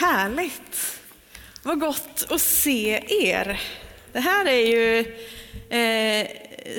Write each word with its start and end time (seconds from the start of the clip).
Härligt! 0.00 1.00
Vad 1.62 1.80
gott 1.80 2.26
att 2.30 2.40
se 2.40 3.02
er. 3.08 3.60
Det 4.12 4.20
här 4.20 4.46
är 4.46 4.66
ju 4.66 4.98
eh, 5.70 6.28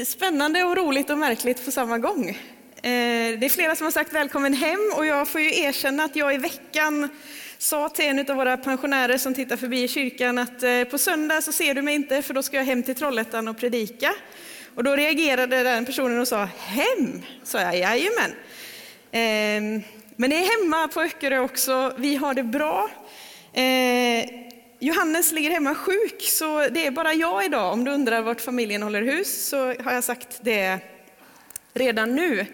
spännande 0.05 0.63
och 0.63 0.77
roligt 0.77 1.09
och 1.09 1.17
märkligt 1.17 1.65
på 1.65 1.71
samma 1.71 1.97
gång. 1.97 2.29
Eh, 2.29 3.39
det 3.39 3.45
är 3.45 3.49
flera 3.49 3.75
som 3.75 3.85
har 3.85 3.91
sagt 3.91 4.13
välkommen 4.13 4.53
hem 4.53 4.79
och 4.97 5.05
jag 5.05 5.27
får 5.27 5.41
ju 5.41 5.59
erkänna 5.59 6.03
att 6.03 6.15
jag 6.15 6.33
i 6.33 6.37
veckan 6.37 7.09
sa 7.57 7.89
till 7.89 8.05
en 8.05 8.19
av 8.31 8.35
våra 8.35 8.57
pensionärer 8.57 9.17
som 9.17 9.33
tittar 9.33 9.57
förbi 9.57 9.83
i 9.83 9.87
kyrkan 9.87 10.37
att 10.37 10.63
eh, 10.63 10.83
på 10.83 10.97
söndag 10.97 11.41
så 11.41 11.51
ser 11.51 11.73
du 11.73 11.81
mig 11.81 11.95
inte 11.95 12.21
för 12.21 12.33
då 12.33 12.43
ska 12.43 12.57
jag 12.57 12.63
hem 12.63 12.83
till 12.83 12.95
Trollhättan 12.95 13.47
och 13.47 13.57
predika. 13.57 14.13
Och 14.75 14.83
då 14.83 14.95
reagerade 14.95 15.63
den 15.63 15.85
personen 15.85 16.19
och 16.19 16.27
sa 16.27 16.49
hem, 16.57 17.21
sa 17.43 17.61
jag, 17.61 17.77
jajamän. 17.77 18.31
Eh, 19.11 19.85
men 20.15 20.29
det 20.29 20.35
är 20.35 20.61
hemma 20.61 20.87
på 20.87 21.01
Öckerö 21.01 21.39
också, 21.39 21.93
vi 21.97 22.15
har 22.15 22.33
det 22.33 22.43
bra. 22.43 22.89
Eh, 23.53 24.29
Johannes 24.79 25.31
ligger 25.31 25.49
hemma 25.51 25.75
sjuk, 25.75 26.21
så 26.21 26.67
det 26.67 26.85
är 26.85 26.91
bara 26.91 27.13
jag 27.13 27.45
idag. 27.45 27.73
Om 27.73 27.83
du 27.83 27.91
undrar 27.91 28.21
vart 28.21 28.41
familjen 28.41 28.83
håller 28.83 29.01
hus 29.01 29.47
så 29.47 29.57
har 29.57 29.93
jag 29.93 30.03
sagt 30.03 30.39
det 30.41 30.79
redan 31.73 32.15
nu. 32.15 32.45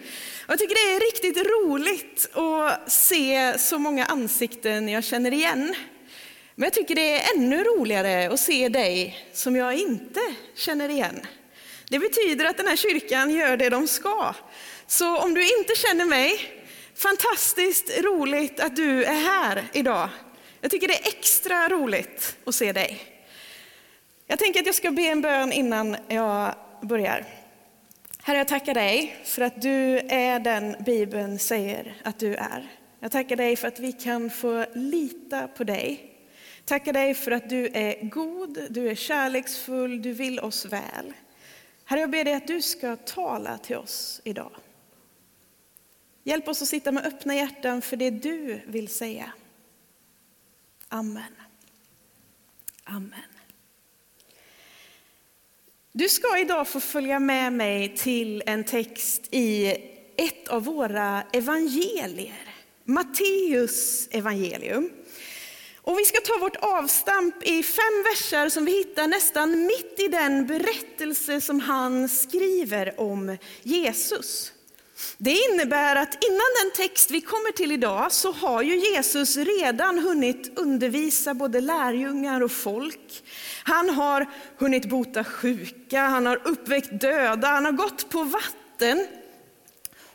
Jag 0.48 0.58
tycker 0.58 0.74
det 0.74 0.96
är 0.96 1.00
riktigt 1.12 1.46
roligt 1.46 2.36
att 2.36 2.92
se 2.92 3.58
så 3.58 3.78
många 3.78 4.04
ansikten 4.04 4.88
jag 4.88 5.04
känner 5.04 5.32
igen. 5.32 5.74
Men 6.54 6.64
jag 6.64 6.72
tycker 6.72 6.94
det 6.94 7.14
är 7.14 7.36
ännu 7.36 7.64
roligare 7.64 8.32
att 8.32 8.40
se 8.40 8.68
dig 8.68 9.26
som 9.32 9.56
jag 9.56 9.74
inte 9.74 10.20
känner 10.54 10.88
igen. 10.88 11.20
Det 11.88 11.98
betyder 11.98 12.44
att 12.44 12.56
den 12.56 12.66
här 12.66 12.76
kyrkan 12.76 13.30
gör 13.30 13.56
det 13.56 13.68
de 13.68 13.86
ska. 13.88 14.34
Så 14.86 15.18
om 15.18 15.34
du 15.34 15.58
inte 15.58 15.74
känner 15.76 16.04
mig, 16.04 16.40
fantastiskt 16.94 18.00
roligt 18.00 18.60
att 18.60 18.76
du 18.76 19.04
är 19.04 19.20
här 19.20 19.64
idag. 19.72 20.08
Jag 20.60 20.70
tycker 20.70 20.88
det 20.88 20.94
är 20.94 21.08
extra 21.08 21.68
roligt 21.68 22.36
att 22.44 22.54
se 22.54 22.72
dig. 22.72 23.00
Jag 24.26 24.38
tänker 24.38 24.60
att 24.60 24.66
jag 24.66 24.74
ska 24.74 24.90
be 24.90 25.02
en 25.02 25.20
bön 25.20 25.52
innan 25.52 25.96
jag 26.08 26.54
börjar. 26.82 27.24
Herre, 28.22 28.38
jag 28.38 28.48
tackar 28.48 28.74
dig 28.74 29.16
för 29.24 29.42
att 29.42 29.62
du 29.62 29.98
är 29.98 30.40
den 30.40 30.76
Bibeln 30.84 31.38
säger 31.38 31.96
att 32.04 32.18
du 32.18 32.34
är. 32.34 32.68
Jag 33.00 33.12
tackar 33.12 33.36
dig 33.36 33.56
för 33.56 33.68
att 33.68 33.78
vi 33.78 33.92
kan 33.92 34.30
få 34.30 34.66
lita 34.74 35.48
på 35.48 35.64
dig. 35.64 36.14
Tackar 36.64 36.92
dig 36.92 37.14
för 37.14 37.30
att 37.30 37.48
du 37.48 37.66
är 37.74 38.04
god, 38.04 38.66
du 38.70 38.90
är 38.90 38.94
kärleksfull, 38.94 40.02
du 40.02 40.12
vill 40.12 40.40
oss 40.40 40.64
väl. 40.64 41.12
Herre, 41.84 42.00
jag 42.00 42.10
ber 42.10 42.24
dig 42.24 42.34
att 42.34 42.46
du 42.46 42.62
ska 42.62 42.96
tala 42.96 43.58
till 43.58 43.76
oss 43.76 44.20
idag. 44.24 44.52
Hjälp 46.24 46.48
oss 46.48 46.62
att 46.62 46.68
sitta 46.68 46.92
med 46.92 47.06
öppna 47.06 47.34
hjärtan 47.34 47.82
för 47.82 47.96
det 47.96 48.10
du 48.10 48.60
vill 48.66 48.88
säga. 48.88 49.32
Amen. 50.88 51.34
Amen. 52.84 53.12
Du 55.92 56.08
ska 56.08 56.38
idag 56.38 56.68
få 56.68 56.80
följa 56.80 57.18
med 57.18 57.52
mig 57.52 57.96
till 57.96 58.42
en 58.46 58.64
text 58.64 59.28
i 59.30 59.68
ett 60.16 60.48
av 60.48 60.64
våra 60.64 61.22
evangelier, 61.32 62.54
Matteus 62.84 64.08
evangelium. 64.10 64.90
Och 65.76 65.98
vi 65.98 66.04
ska 66.04 66.20
ta 66.20 66.38
vårt 66.38 66.56
avstamp 66.56 67.42
i 67.42 67.62
fem 67.62 68.04
verser 68.04 68.48
som 68.48 68.64
vi 68.64 68.72
hittar 68.72 69.06
nästan 69.06 69.66
mitt 69.66 70.00
i 70.00 70.08
den 70.08 70.46
berättelse 70.46 71.40
som 71.40 71.60
han 71.60 72.08
skriver 72.08 73.00
om 73.00 73.36
Jesus. 73.62 74.52
Det 75.18 75.36
innebär 75.50 75.96
att 75.96 76.24
innan 76.24 76.46
den 76.62 76.86
text 76.86 77.10
vi 77.10 77.20
kommer 77.20 77.52
till 77.52 77.72
idag 77.72 78.12
så 78.12 78.32
har 78.32 78.62
ju 78.62 78.76
Jesus 78.76 79.36
redan 79.36 79.98
hunnit 79.98 80.58
undervisa 80.58 81.34
både 81.34 81.60
lärjungar 81.60 82.40
och 82.40 82.52
folk. 82.52 83.24
Han 83.62 83.90
har 83.90 84.26
hunnit 84.58 84.88
bota 84.88 85.24
sjuka, 85.24 86.00
han 86.00 86.26
har 86.26 86.48
uppväckt 86.48 87.00
döda, 87.00 87.48
han 87.48 87.64
har 87.64 87.72
gått 87.72 88.08
på 88.08 88.22
vatten. 88.22 89.06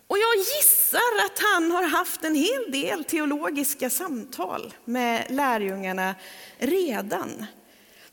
Och 0.08 0.18
jag 0.18 0.36
gissar 0.36 1.26
att 1.26 1.40
han 1.54 1.72
har 1.72 1.84
haft 1.84 2.24
en 2.24 2.36
hel 2.36 2.72
del 2.72 3.04
teologiska 3.04 3.90
samtal 3.90 4.74
med 4.86 5.26
lärjungarna 5.30 6.16
redan. 6.58 7.46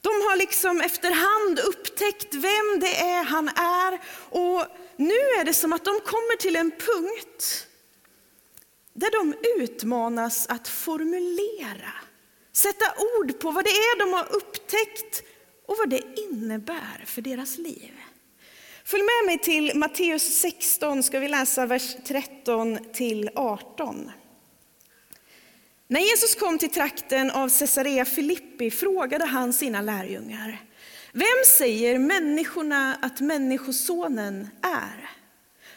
De 0.01 0.09
har 0.09 0.37
liksom 0.37 0.81
efterhand 0.81 1.59
upptäckt 1.59 2.35
vem 2.35 2.81
det 2.81 3.01
är 3.01 3.25
han 3.25 3.49
är 3.49 4.01
och 4.31 4.67
nu 5.01 5.41
är 5.41 5.45
det 5.45 5.55
som 5.55 5.73
att 5.73 5.85
de 5.85 6.01
kommer 6.01 6.37
till 6.37 6.57
en 6.57 6.71
punkt 6.71 7.67
där 8.93 9.11
de 9.11 9.35
utmanas 9.63 10.47
att 10.47 10.69
formulera, 10.69 11.93
sätta 12.53 12.87
ord 13.19 13.41
på 13.41 13.51
vad 13.51 13.65
det 13.65 13.71
är 13.71 13.99
de 13.99 14.13
har 14.13 14.33
upptäckt 14.37 15.23
och 15.67 15.77
vad 15.79 15.91
det 15.91 16.03
innebär 16.17 17.05
för 17.07 17.23
deras 17.23 17.59
liv. 17.59 17.93
Följ 18.85 19.03
med 19.03 19.27
mig 19.27 19.39
till 19.39 19.73
Matteus 19.79 20.23
16, 20.23 21.03
ska 21.03 21.19
vi 21.19 21.29
läsa 21.29 21.67
vers 21.67 21.97
13 22.07 22.79
till 22.93 23.31
18. 23.35 24.11
När 25.87 26.01
Jesus 26.01 26.35
kom 26.35 26.59
till 26.59 26.71
trakten 26.71 27.31
av 27.31 27.59
Caesarea 27.59 28.05
Filippi 28.05 28.71
frågade 28.71 29.25
han 29.25 29.53
sina 29.53 29.81
lärjungar, 29.81 30.70
vem 31.13 31.45
säger 31.47 31.99
människorna 31.99 32.99
att 33.03 33.21
Människosonen 33.21 34.49
är? 34.63 35.11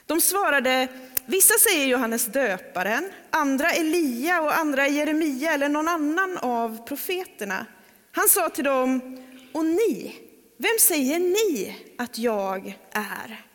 De 0.06 0.22
svarade, 0.22 0.88
vissa 1.26 1.54
säger 1.54 1.88
Johannes 1.88 2.26
döparen, 2.26 3.12
andra 3.30 3.72
Elia 3.72 4.42
och 4.42 4.58
andra 4.58 4.88
Jeremia 4.88 5.54
eller 5.54 5.70
någon 5.70 5.88
annan 5.88 6.38
av 6.38 6.88
profeterna. 6.88 7.66
Han 8.12 8.28
sa 8.30 8.50
till 8.50 8.64
dem, 8.64 9.18
och 9.52 9.66
ni, 9.66 10.16
vem 10.58 10.80
säger 10.80 11.20
ni 11.20 11.76
att 11.98 12.18
jag 12.18 12.80
är? 12.92 13.46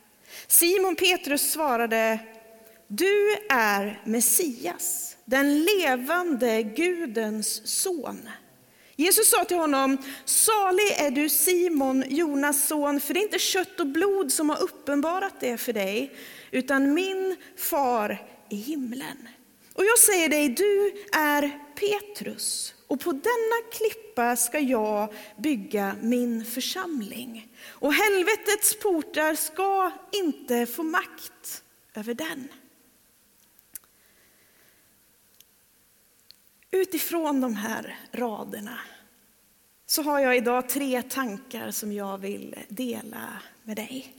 Simon 0.46 0.96
Petrus 0.96 1.52
svarade, 1.52 2.18
du 2.86 3.36
är 3.50 4.02
Messias, 4.04 5.16
den 5.24 5.64
levande 5.64 6.62
Gudens 6.62 7.80
son. 7.82 8.28
Jesus 9.00 9.30
sa 9.30 9.44
till 9.44 9.56
honom, 9.56 9.98
salig 10.24 10.90
är 10.96 11.10
du 11.10 11.28
Simon, 11.28 12.04
Jonas 12.08 12.68
son, 12.68 13.00
för 13.00 13.14
det 13.14 13.20
är 13.20 13.24
inte 13.24 13.38
kött 13.38 13.80
och 13.80 13.86
blod 13.86 14.32
som 14.32 14.50
har 14.50 14.62
uppenbarat 14.62 15.34
det 15.40 15.56
för 15.56 15.72
dig, 15.72 16.16
utan 16.50 16.94
min 16.94 17.36
far 17.56 18.26
i 18.48 18.56
himlen. 18.56 19.28
Och 19.74 19.84
jag 19.84 19.98
säger 19.98 20.28
dig, 20.28 20.48
du 20.48 20.92
är 21.12 21.58
Petrus, 21.74 22.74
och 22.86 23.00
på 23.00 23.12
denna 23.12 23.70
klippa 23.72 24.36
ska 24.36 24.58
jag 24.58 25.14
bygga 25.36 25.96
min 26.02 26.44
församling. 26.44 27.48
Och 27.68 27.94
helvetets 27.94 28.78
portar 28.78 29.34
ska 29.34 29.90
inte 30.12 30.66
få 30.66 30.82
makt 30.82 31.62
över 31.94 32.14
den. 32.14 32.48
Utifrån 36.70 37.40
de 37.40 37.54
här 37.54 37.98
raderna 38.12 38.78
så 39.86 40.02
har 40.02 40.20
jag 40.20 40.36
idag 40.36 40.68
tre 40.68 41.02
tankar 41.02 41.70
som 41.70 41.92
jag 41.92 42.18
vill 42.18 42.54
dela 42.68 43.42
med 43.62 43.76
dig. 43.76 44.14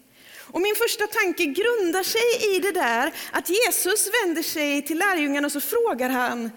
Och 0.52 0.62
min 0.62 0.76
första 0.76 1.08
tanke 1.08 1.46
grundar 1.46 2.04
sig 2.04 2.56
i 2.56 2.60
det 2.60 2.72
där 2.72 3.14
att 3.32 3.50
Jesus 3.50 4.10
vänder 4.14 4.44
sig 4.44 4.82
till 4.82 4.98
lärjungarna 4.98 5.46
och 5.46 5.52
så 5.52 5.62
frågar 5.62 6.10
han, 6.10 6.52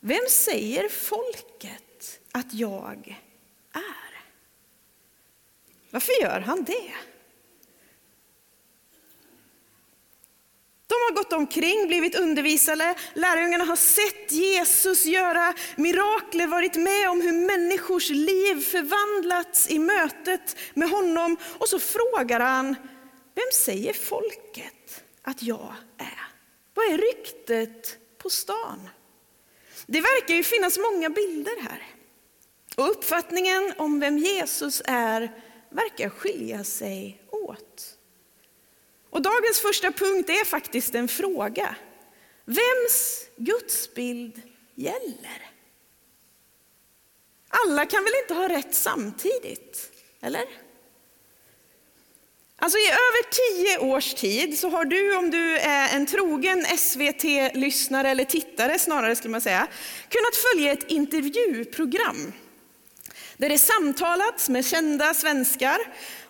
vem 0.00 0.26
säger 0.28 0.88
folket 0.88 2.20
att 2.32 2.54
jag 2.54 3.20
är? 3.72 4.22
Varför 5.90 6.22
gör 6.22 6.40
han 6.40 6.64
det? 6.64 6.92
De 10.90 10.94
har 10.94 11.12
gått 11.14 11.32
omkring, 11.32 11.86
blivit 11.86 12.14
undervisade, 12.14 12.94
lärjungarna 13.14 13.64
har 13.64 13.76
sett 13.76 14.32
Jesus 14.32 15.04
göra 15.04 15.54
mirakler, 15.76 16.46
varit 16.46 16.76
med 16.76 17.10
om 17.10 17.20
hur 17.20 17.32
människors 17.32 18.10
liv 18.10 18.60
förvandlats 18.60 19.70
i 19.70 19.78
mötet 19.78 20.56
med 20.74 20.90
honom. 20.90 21.36
Och 21.58 21.68
så 21.68 21.78
frågar 21.78 22.40
han, 22.40 22.76
vem 23.34 23.52
säger 23.54 23.92
folket 23.92 25.02
att 25.22 25.42
jag 25.42 25.74
är? 25.98 26.28
Vad 26.74 26.86
är 26.86 26.98
ryktet 26.98 27.98
på 28.18 28.30
stan? 28.30 28.88
Det 29.86 30.00
verkar 30.00 30.34
ju 30.34 30.42
finnas 30.42 30.78
många 30.78 31.10
bilder 31.10 31.62
här. 31.62 31.86
Och 32.76 32.90
uppfattningen 32.90 33.72
om 33.76 34.00
vem 34.00 34.18
Jesus 34.18 34.82
är 34.84 35.42
verkar 35.68 36.08
skilja 36.08 36.64
sig 36.64 37.22
åt. 37.30 37.96
Och 39.10 39.22
dagens 39.22 39.60
första 39.60 39.92
punkt 39.92 40.30
är 40.30 40.44
faktiskt 40.44 40.94
en 40.94 41.08
fråga. 41.08 41.74
Vems 42.44 43.26
gudsbild 43.36 44.42
gäller? 44.74 45.50
Alla 47.48 47.86
kan 47.86 48.04
väl 48.04 48.12
inte 48.22 48.34
ha 48.34 48.48
rätt 48.48 48.74
samtidigt? 48.74 49.90
Eller? 50.20 50.44
Alltså 52.62 52.78
i 52.78 52.86
över 52.86 53.30
tio 53.30 53.78
års 53.78 54.14
tid 54.14 54.58
så 54.58 54.68
har 54.70 54.84
du, 54.84 55.16
om 55.16 55.30
du 55.30 55.58
är 55.58 55.96
en 55.96 56.06
trogen 56.06 56.64
SVT-lyssnare 56.78 58.08
eller 58.08 58.24
tittare 58.24 58.78
snarare 58.78 59.16
skulle 59.16 59.32
man 59.32 59.40
säga, 59.40 59.66
kunnat 60.08 60.36
följa 60.36 60.72
ett 60.72 60.90
intervjuprogram 60.90 62.32
där 63.36 63.48
det 63.48 63.58
samtalats 63.58 64.48
med 64.48 64.66
kända 64.66 65.14
svenskar 65.14 65.78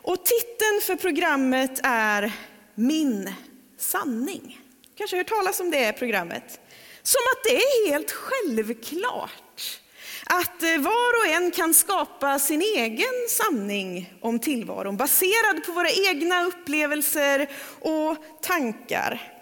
och 0.02 0.24
titeln 0.24 0.80
för 0.82 0.96
programmet 0.96 1.80
är 1.82 2.32
min 2.74 3.32
sanning. 3.78 4.60
Kanske 4.94 5.16
hört 5.16 5.28
talas 5.28 5.60
om 5.60 5.70
det 5.70 5.92
programmet? 5.92 6.60
Som 7.02 7.20
att 7.32 7.44
det 7.44 7.56
är 7.56 7.90
helt 7.90 8.10
självklart 8.10 9.80
att 10.26 10.62
eh, 10.62 10.78
var 10.78 11.20
och 11.20 11.26
en 11.26 11.50
kan 11.50 11.74
skapa 11.74 12.38
sin 12.38 12.62
egen 12.62 13.28
sanning 13.28 14.14
om 14.20 14.38
tillvaron 14.38 14.96
baserad 14.96 15.64
på 15.66 15.72
våra 15.72 15.90
egna 15.90 16.44
upplevelser 16.44 17.50
och 17.80 18.16
tankar. 18.42 19.32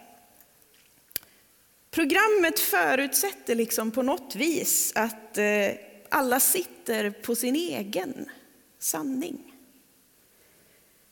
Programmet 1.91 2.61
förutsätter 2.61 3.55
liksom 3.55 3.91
på 3.91 4.03
något 4.03 4.35
vis 4.35 4.93
att 4.95 5.39
eh, 5.39 5.71
alla 6.11 6.41
sitter 6.41 7.11
på 7.11 7.35
sin 7.35 7.57
egen 7.57 8.31
sanning. 8.79 9.48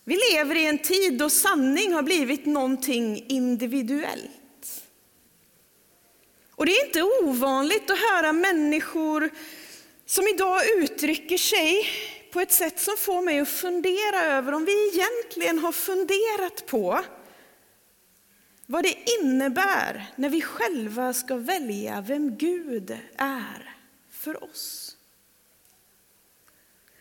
Vi 0.09 0.19
lever 0.33 0.55
i 0.55 0.67
en 0.67 0.79
tid 0.79 1.19
då 1.19 1.31
sanning 1.31 1.93
har 1.93 2.03
blivit 2.03 2.47
någonting 2.47 3.25
individuellt. 3.29 4.83
Och 6.51 6.67
det 6.67 6.73
är 6.73 6.87
inte 6.87 7.03
ovanligt 7.03 7.91
att 7.91 7.99
höra 7.99 8.33
människor 8.33 9.31
som 10.07 10.29
idag 10.29 10.61
uttrycker 10.77 11.39
sig 11.39 11.87
på 12.33 12.41
ett 12.41 12.53
sätt 12.53 12.81
som 12.81 12.97
får 12.97 13.23
mig 13.23 13.41
att 13.41 13.49
fundera 13.49 14.25
över 14.25 14.53
om 14.53 14.65
vi 14.65 14.89
egentligen 14.89 15.59
har 15.59 15.73
funderat 15.73 16.67
på 16.67 17.05
vad 18.67 18.85
det 18.85 18.95
innebär 19.21 20.07
när 20.17 20.29
vi 20.29 20.41
själva 20.43 21.13
ska 21.13 21.37
välja 21.37 22.01
vem 22.01 22.37
Gud 22.37 22.99
är 23.17 23.77
för 24.11 24.45
oss. 24.45 24.86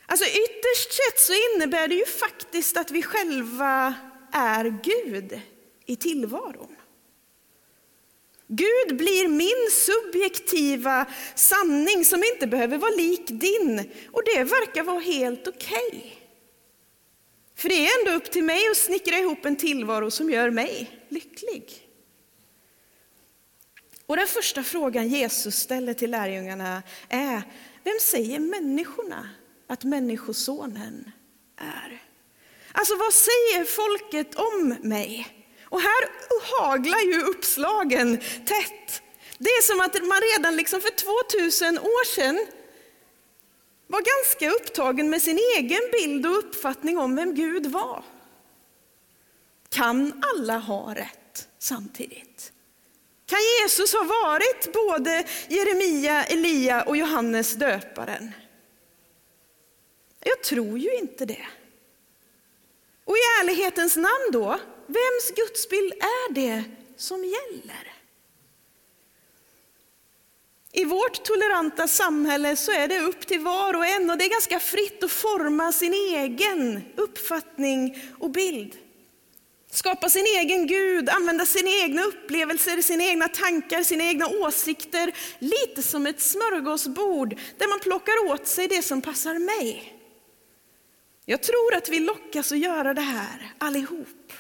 Alltså 0.06 0.26
ytterst 0.26 0.94
sett 0.94 1.20
så 1.20 1.34
innebär 1.34 1.88
det 1.88 1.96
ju 1.96 2.06
faktiskt 2.06 2.78
att 2.78 2.92
vi 2.92 3.04
själva 3.04 3.96
är 4.32 4.80
Gud 4.84 5.40
i 5.86 5.96
tillvaron. 5.96 6.76
Gud 8.48 8.98
blir 8.98 9.28
min 9.28 9.72
subjektiva 9.72 11.06
sanning 11.36 12.06
som 12.06 12.24
inte 12.24 12.48
behöver 12.48 12.78
vara 12.78 12.96
lik 12.96 13.28
din. 13.28 13.92
Och 14.12 14.22
det 14.26 14.44
verkar 14.44 14.84
vara 14.84 15.00
helt 15.00 15.48
okej. 15.48 15.88
Okay. 15.88 16.12
För 17.56 17.70
det 17.70 17.88
är 17.88 18.00
ändå 18.00 18.12
upp 18.12 18.32
till 18.32 18.44
mig 18.44 18.70
att 18.72 18.78
snickra 18.78 19.18
ihop 19.18 19.46
en 19.46 19.56
tillvaro 19.56 20.12
som 20.12 20.30
gör 20.30 20.50
mig 20.50 20.90
lycklig. 21.10 21.88
Och 24.06 24.18
den 24.18 24.28
första 24.28 24.64
frågan 24.64 25.08
Jesus 25.08 25.56
ställer 25.56 25.94
till 25.94 26.12
lärjungarna 26.12 26.84
är, 27.10 27.42
vem 27.84 28.00
säger 28.02 28.40
människorna 28.40 29.30
att 29.68 29.84
Människosonen 29.84 31.12
är? 31.58 32.02
Alltså 32.72 32.96
vad 32.96 33.14
säger 33.14 33.64
folket 33.64 34.36
om 34.36 34.78
mig? 34.82 35.28
Och 35.66 35.82
här 35.82 36.10
haglar 36.60 37.00
ju 37.00 37.22
uppslagen 37.22 38.18
tätt. 38.46 39.02
Det 39.38 39.50
är 39.50 39.62
som 39.62 39.80
att 39.80 40.08
man 40.08 40.22
redan 40.34 40.56
liksom 40.56 40.82
för 40.82 40.90
2000 40.90 41.80
år 41.80 42.06
sedan 42.06 42.46
var 43.88 44.02
ganska 44.02 44.50
upptagen 44.50 45.10
med 45.10 45.22
sin 45.22 45.40
egen 45.58 45.82
bild 45.92 46.26
och 46.26 46.38
uppfattning 46.38 46.98
om 46.98 47.16
vem 47.16 47.36
Gud 47.36 47.66
var. 47.66 48.04
Kan 49.70 50.24
alla 50.36 50.58
ha 50.58 50.96
rätt 50.96 51.48
samtidigt? 51.60 52.52
Kan 53.26 53.40
Jesus 53.62 53.94
ha 53.94 54.04
varit 54.04 54.74
både 54.74 55.24
Jeremia, 55.48 56.24
Elia 56.24 56.84
och 56.84 56.98
Johannes 56.98 57.54
döparen? 57.54 58.32
Jag 60.28 60.44
tror 60.44 60.78
ju 60.78 60.96
inte 60.96 61.26
det. 61.26 61.48
Och 63.04 63.16
i 63.18 63.20
ärlighetens 63.42 63.96
namn 63.96 64.30
då, 64.32 64.60
vems 64.88 65.32
gudsbild 65.36 65.94
är 65.94 66.34
det 66.34 66.64
som 66.98 67.24
gäller? 67.24 67.94
I 70.72 70.86
vårt 70.86 71.24
toleranta 71.24 71.88
samhälle 71.88 72.56
så 72.56 72.72
är 72.72 72.88
det 72.88 73.00
upp 73.00 73.28
till 73.28 73.40
var 73.40 73.74
och 73.74 73.86
en 73.86 74.10
och 74.10 74.18
det 74.18 74.26
är 74.26 74.30
ganska 74.30 74.60
fritt 74.60 75.04
att 75.04 75.12
forma 75.12 75.72
sin 75.72 75.94
egen 75.94 76.82
uppfattning 76.96 77.98
och 78.20 78.30
bild. 78.30 78.78
Skapa 79.72 80.10
sin 80.10 80.26
egen 80.26 80.68
Gud, 80.68 81.10
använda 81.10 81.46
sina 81.46 81.70
egna 81.70 82.04
upplevelser, 82.04 82.82
sina 82.82 83.04
egna 83.04 83.28
tankar, 83.28 83.84
sina 83.84 84.04
egna 84.04 84.28
åsikter. 84.28 85.16
Lite 85.40 85.84
som 85.84 86.06
ett 86.06 86.22
smörgåsbord 86.22 87.36
där 87.58 87.68
man 87.68 87.80
plockar 87.80 88.32
åt 88.32 88.48
sig 88.48 88.68
det 88.68 88.82
som 88.82 89.02
passar 89.02 89.40
mig. 89.40 89.95
Jag 91.26 91.44
tror 91.44 91.76
att 91.76 91.90
vi 91.90 92.00
lockas 92.00 92.52
att 92.52 92.60
göra 92.60 92.94
det 92.94 93.02
här 93.02 93.54
allihop. 93.58 94.34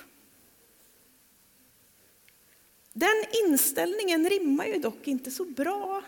Den 2.94 3.26
inställningen 3.46 4.30
rimmar 4.30 4.66
ju 4.66 4.80
dock 4.80 5.08
inte 5.08 5.32
så 5.32 5.46
bra 5.46 6.04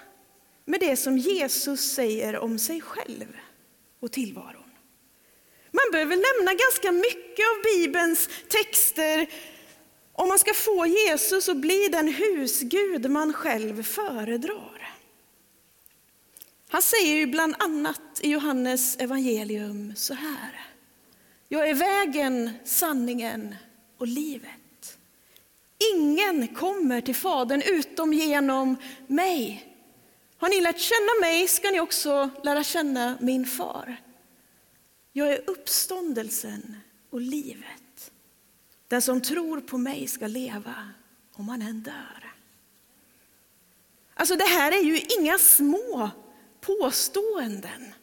med 0.65 0.79
det 0.79 0.95
som 0.95 1.17
Jesus 1.17 1.81
säger 1.81 2.37
om 2.37 2.59
sig 2.59 2.81
själv 2.81 3.37
och 3.99 4.11
tillvaron. 4.11 4.63
Man 5.71 5.91
behöver 5.91 6.15
nämna 6.15 6.53
ganska 6.53 6.91
mycket 6.91 7.45
av 7.45 7.63
Bibelns 7.63 8.29
texter 8.47 9.29
om 10.13 10.27
man 10.27 10.39
ska 10.39 10.53
få 10.53 10.85
Jesus 10.85 11.49
att 11.49 11.57
bli 11.57 11.87
den 11.87 12.07
husgud 12.07 13.11
man 13.11 13.33
själv 13.33 13.83
föredrar. 13.83 14.95
Han 16.69 16.81
säger 16.81 17.15
ju 17.15 17.25
bland 17.25 17.55
annat 17.59 18.01
i 18.21 18.29
Johannes 18.29 18.97
evangelium 18.97 19.93
så 19.95 20.13
här. 20.13 20.66
Jag 21.49 21.69
är 21.69 21.73
vägen, 21.73 22.51
sanningen 22.63 23.55
och 23.97 24.07
livet. 24.07 24.97
Ingen 25.95 26.47
kommer 26.47 27.01
till 27.01 27.15
Fadern 27.15 27.61
utom 27.65 28.13
genom 28.13 28.75
mig. 29.07 29.73
Har 30.37 30.49
ni 30.49 30.61
lärt 30.61 30.79
känna 30.79 31.21
mig 31.21 31.47
ska 31.47 31.71
ni 31.71 31.79
också 31.79 32.29
lära 32.43 32.63
känna 32.63 33.17
min 33.21 33.45
far. 33.45 33.97
Jag 35.13 35.33
är 35.33 35.49
uppståndelsen 35.49 36.77
och 37.09 37.21
livet. 37.21 38.11
Den 38.87 39.01
som 39.01 39.21
tror 39.21 39.61
på 39.61 39.77
mig 39.77 40.07
ska 40.07 40.27
leva 40.27 40.75
om 41.33 41.49
han 41.49 41.61
än 41.61 41.81
dör. 41.81 42.33
Alltså 44.13 44.35
det 44.35 44.47
här 44.47 44.71
är 44.71 44.83
ju 44.83 44.99
inga 45.19 45.37
små 45.37 46.09
påståenden. 46.61 47.93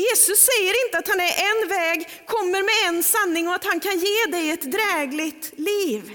Jesus 0.00 0.38
säger 0.38 0.86
inte 0.86 0.98
att 0.98 1.08
han 1.08 1.20
är 1.20 1.34
en 1.50 1.68
väg, 1.68 2.26
kommer 2.26 2.62
med 2.62 2.96
en 2.96 3.02
sanning 3.02 3.48
och 3.48 3.54
att 3.54 3.64
han 3.64 3.80
kan 3.80 3.98
ge 3.98 4.26
dig 4.30 4.50
ett 4.50 4.72
drägligt 4.72 5.58
liv. 5.58 6.12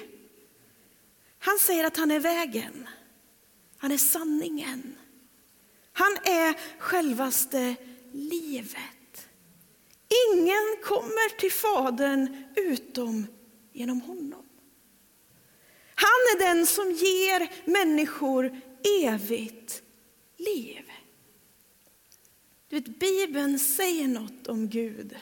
Han 1.39 1.59
säger 1.59 1.83
att 1.83 1.97
han 1.97 2.11
är 2.11 2.19
vägen, 2.19 2.89
han 3.77 3.91
är 3.91 3.97
sanningen. 3.97 4.95
Han 5.93 6.17
är 6.23 6.79
självaste 6.79 7.75
livet. 8.11 9.27
Ingen 10.33 10.75
kommer 10.83 11.37
till 11.39 11.51
Fadern 11.51 12.43
utom 12.55 13.27
genom 13.73 14.01
honom. 14.01 14.45
Han 15.95 16.21
är 16.35 16.39
den 16.39 16.65
som 16.65 16.91
ger 16.91 17.49
människor 17.65 18.61
evigt 19.03 19.81
liv. 20.37 20.91
Du 22.67 22.75
vet, 22.75 22.99
Bibeln 22.99 23.59
säger 23.59 24.07
något 24.07 24.47
om 24.47 24.69
Gud 24.69 25.15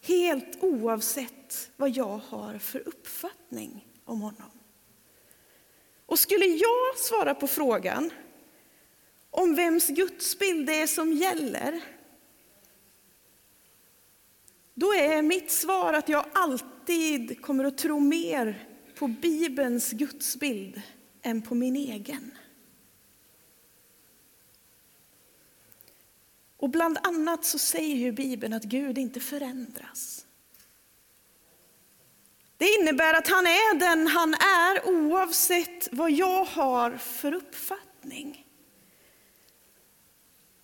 helt 0.00 0.62
oavsett 0.62 1.70
vad 1.76 1.90
jag 1.90 2.20
har 2.28 2.58
för 2.58 2.88
uppfattning 2.88 3.86
om 4.04 4.20
honom. 4.20 4.50
Och 6.06 6.18
skulle 6.18 6.46
jag 6.46 6.96
svara 6.96 7.34
på 7.34 7.46
frågan 7.46 8.10
om 9.30 9.54
vems 9.54 9.88
gudsbild 9.88 10.66
det 10.66 10.80
är 10.80 10.86
som 10.86 11.12
gäller 11.12 11.80
då 14.80 14.94
är 14.94 15.22
mitt 15.22 15.50
svar 15.50 15.92
att 15.92 16.08
jag 16.08 16.24
alltid 16.32 17.42
kommer 17.42 17.64
att 17.64 17.78
tro 17.78 18.00
mer 18.00 18.68
på 18.94 19.08
Bibelns 19.08 19.90
gudsbild 19.90 20.82
än 21.22 21.42
på 21.42 21.54
min 21.54 21.76
egen. 21.76 22.30
Och 26.60 26.70
bland 26.70 26.98
annat 27.02 27.44
så 27.44 27.58
säger 27.58 27.96
ju 27.96 28.12
Bibeln 28.12 28.52
att 28.52 28.64
Gud 28.64 28.98
inte 28.98 29.20
förändras. 29.20 30.26
Det 32.56 32.66
innebär 32.80 33.14
att 33.14 33.28
han 33.28 33.46
är 33.46 33.78
den 33.78 34.06
han 34.06 34.34
är 34.34 34.88
oavsett 34.88 35.88
vad 35.92 36.10
jag 36.10 36.44
har 36.44 36.96
för 36.96 37.34
uppfattning. 37.34 38.46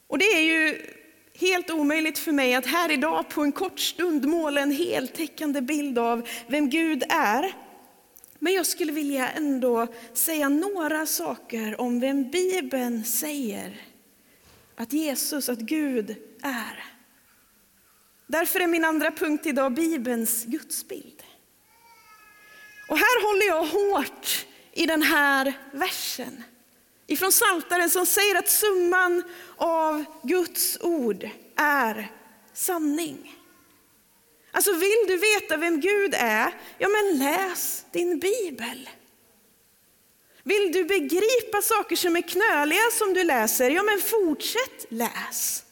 Och 0.06 0.18
det 0.18 0.24
är 0.24 0.40
ju 0.40 0.86
helt 1.34 1.70
omöjligt 1.70 2.18
för 2.18 2.32
mig 2.32 2.54
att 2.54 2.66
här 2.66 2.90
idag 2.90 3.28
på 3.28 3.42
en 3.42 3.52
kort 3.52 3.80
stund 3.80 4.26
måla 4.26 4.60
en 4.60 4.72
heltäckande 4.72 5.60
bild 5.60 5.98
av 5.98 6.28
vem 6.46 6.70
Gud 6.70 7.02
är. 7.08 7.52
Men 8.38 8.52
jag 8.52 8.66
skulle 8.66 8.92
vilja 8.92 9.30
ändå 9.30 9.86
säga 10.12 10.48
några 10.48 11.06
saker 11.06 11.80
om 11.80 12.00
vem 12.00 12.30
Bibeln 12.30 13.04
säger 13.04 13.85
att 14.76 14.92
Jesus, 14.92 15.48
att 15.48 15.58
Gud 15.58 16.10
är. 16.42 16.84
Därför 18.26 18.60
är 18.60 18.66
min 18.66 18.84
andra 18.84 19.10
punkt 19.10 19.46
idag 19.46 19.74
Bibelns 19.74 20.44
gudsbild. 20.44 21.22
Och 22.88 22.98
här 22.98 23.22
håller 23.26 23.46
jag 23.46 23.64
hårt 23.64 24.46
i 24.72 24.86
den 24.86 25.02
här 25.02 25.52
versen 25.72 26.42
ifrån 27.06 27.32
Saltaren 27.32 27.90
som 27.90 28.06
säger 28.06 28.34
att 28.38 28.48
summan 28.48 29.22
av 29.56 30.04
Guds 30.22 30.78
ord 30.80 31.28
är 31.56 32.12
sanning. 32.52 33.34
Alltså 34.50 34.72
vill 34.72 35.04
du 35.06 35.16
veta 35.16 35.56
vem 35.56 35.80
Gud 35.80 36.14
är, 36.14 36.54
ja 36.78 36.88
men 36.88 37.18
läs 37.18 37.86
din 37.90 38.18
bibel. 38.18 38.88
Vill 40.46 40.72
du 40.72 40.84
begripa 40.84 41.62
saker 41.62 41.96
som 41.96 42.16
är 42.16 42.22
knöliga 42.22 42.90
som 42.98 43.14
du 43.14 43.24
läser, 43.24 43.70
ja 43.70 43.82
men 43.82 44.00
fortsätt 44.00 44.86
läs. 44.88 45.64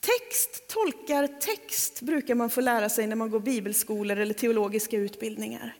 Text 0.00 0.68
tolkar 0.68 1.26
text 1.26 2.00
brukar 2.00 2.34
man 2.34 2.50
få 2.50 2.60
lära 2.60 2.88
sig 2.88 3.06
när 3.06 3.16
man 3.16 3.30
går 3.30 3.40
bibelskolor 3.40 4.18
eller 4.18 4.34
teologiska 4.34 4.96
utbildningar. 4.96 5.76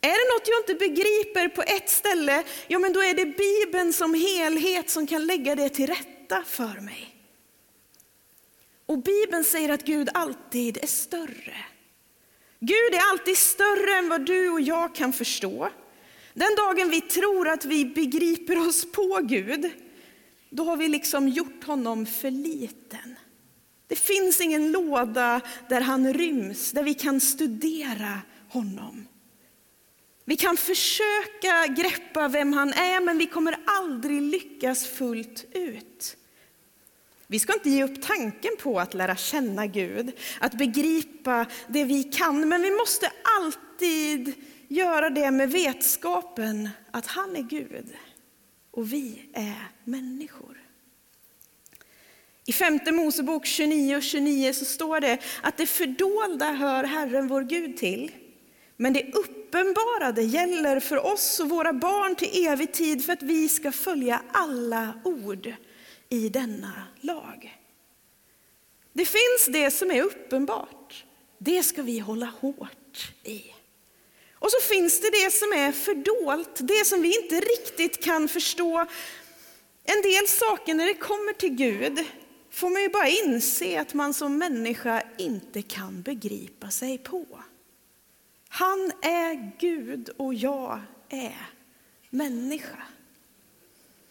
Är 0.00 0.08
det 0.08 0.34
något 0.34 0.48
jag 0.48 0.60
inte 0.60 0.86
begriper 0.88 1.48
på 1.48 1.62
ett 1.62 1.90
ställe, 1.90 2.42
ja 2.66 2.78
men 2.78 2.92
då 2.92 3.02
är 3.02 3.14
det 3.14 3.26
Bibeln 3.26 3.92
som 3.92 4.14
helhet 4.14 4.90
som 4.90 5.06
kan 5.06 5.26
lägga 5.26 5.54
det 5.54 5.68
till 5.68 5.86
rätta 5.86 6.42
för 6.46 6.80
mig. 6.80 7.16
Och 8.86 8.98
Bibeln 8.98 9.44
säger 9.44 9.68
att 9.68 9.84
Gud 9.84 10.08
alltid 10.14 10.78
är 10.82 10.86
större. 10.86 11.64
Gud 12.60 12.94
är 12.94 13.10
alltid 13.10 13.38
större 13.38 13.94
än 13.98 14.08
vad 14.08 14.26
du 14.26 14.50
och 14.50 14.60
jag 14.60 14.94
kan 14.94 15.12
förstå. 15.12 15.70
Den 16.34 16.54
dagen 16.56 16.90
vi 16.90 17.00
tror 17.00 17.48
att 17.48 17.64
vi 17.64 17.84
begriper 17.84 18.68
oss 18.68 18.92
på 18.92 19.20
Gud, 19.22 19.70
då 20.50 20.64
har 20.64 20.76
vi 20.76 20.88
liksom 20.88 21.28
gjort 21.28 21.64
honom 21.64 22.06
för 22.06 22.30
liten. 22.30 23.16
Det 23.86 23.96
finns 23.96 24.40
ingen 24.40 24.72
låda 24.72 25.40
där 25.68 25.80
han 25.80 26.14
ryms, 26.14 26.72
där 26.72 26.82
vi 26.82 26.94
kan 26.94 27.20
studera 27.20 28.20
honom. 28.48 29.06
Vi 30.24 30.36
kan 30.36 30.56
försöka 30.56 31.66
greppa 31.76 32.28
vem 32.28 32.52
han 32.52 32.72
är, 32.72 33.00
men 33.00 33.18
vi 33.18 33.26
kommer 33.26 33.58
aldrig 33.64 34.22
lyckas 34.22 34.86
fullt 34.86 35.44
ut. 35.52 36.16
Vi 37.26 37.38
ska 37.38 37.52
inte 37.52 37.70
ge 37.70 37.84
upp 37.84 38.02
tanken 38.02 38.52
på 38.58 38.80
att 38.80 38.94
lära 38.94 39.16
känna 39.16 39.66
Gud, 39.66 40.12
att 40.40 40.54
begripa 40.54 41.46
det 41.68 41.84
vi 41.84 42.02
kan, 42.02 42.48
men 42.48 42.62
vi 42.62 42.70
måste 42.70 43.12
alltid 43.38 44.34
göra 44.70 45.10
det 45.10 45.30
med 45.30 45.50
vetskapen 45.50 46.68
att 46.90 47.06
han 47.06 47.36
är 47.36 47.42
Gud 47.42 47.96
och 48.70 48.92
vi 48.92 49.22
är 49.32 49.68
människor. 49.84 50.60
I 52.46 52.52
femte 52.52 52.92
Mosebok 52.92 53.46
29 53.46 53.96
och 53.96 54.02
29 54.02 54.52
så 54.52 54.64
står 54.64 55.00
det 55.00 55.18
att 55.42 55.56
det 55.56 55.66
fördolda 55.66 56.52
hör 56.52 56.84
Herren 56.84 57.28
vår 57.28 57.42
Gud 57.42 57.76
till. 57.76 58.12
Men 58.76 58.92
det 58.92 59.12
uppenbarade 59.14 60.22
gäller 60.22 60.80
för 60.80 61.06
oss 61.06 61.40
och 61.40 61.48
våra 61.48 61.72
barn 61.72 62.14
till 62.14 62.46
evig 62.46 62.72
tid 62.72 63.04
för 63.04 63.12
att 63.12 63.22
vi 63.22 63.48
ska 63.48 63.72
följa 63.72 64.22
alla 64.32 65.00
ord 65.04 65.52
i 66.08 66.28
denna 66.28 66.72
lag. 67.00 67.58
Det 68.92 69.04
finns 69.04 69.46
det 69.48 69.70
som 69.70 69.90
är 69.90 70.02
uppenbart. 70.02 71.04
Det 71.38 71.62
ska 71.62 71.82
vi 71.82 71.98
hålla 71.98 72.26
hårt 72.26 73.12
i. 73.24 73.42
Och 74.40 74.50
så 74.50 74.60
finns 74.60 75.00
det 75.00 75.10
det 75.10 75.32
som 75.32 75.52
är 75.52 75.72
fördolt, 75.72 76.58
det 76.58 76.86
som 76.86 77.02
vi 77.02 77.22
inte 77.22 77.40
riktigt 77.40 78.04
kan 78.04 78.28
förstå. 78.28 78.86
En 79.84 80.02
del 80.02 80.28
saker 80.28 80.74
när 80.74 80.86
det 80.86 80.94
kommer 80.94 81.32
till 81.32 81.50
Gud 81.54 82.04
får 82.50 82.70
man 82.70 82.82
ju 82.82 82.88
bara 82.88 83.08
inse 83.08 83.80
att 83.80 83.94
man 83.94 84.14
som 84.14 84.38
människa 84.38 85.02
inte 85.18 85.62
kan 85.62 86.02
begripa 86.02 86.70
sig 86.70 86.98
på. 86.98 87.26
Han 88.48 88.92
är 89.02 89.52
Gud 89.58 90.10
och 90.16 90.34
jag 90.34 90.80
är 91.08 91.50
människa. 92.10 92.82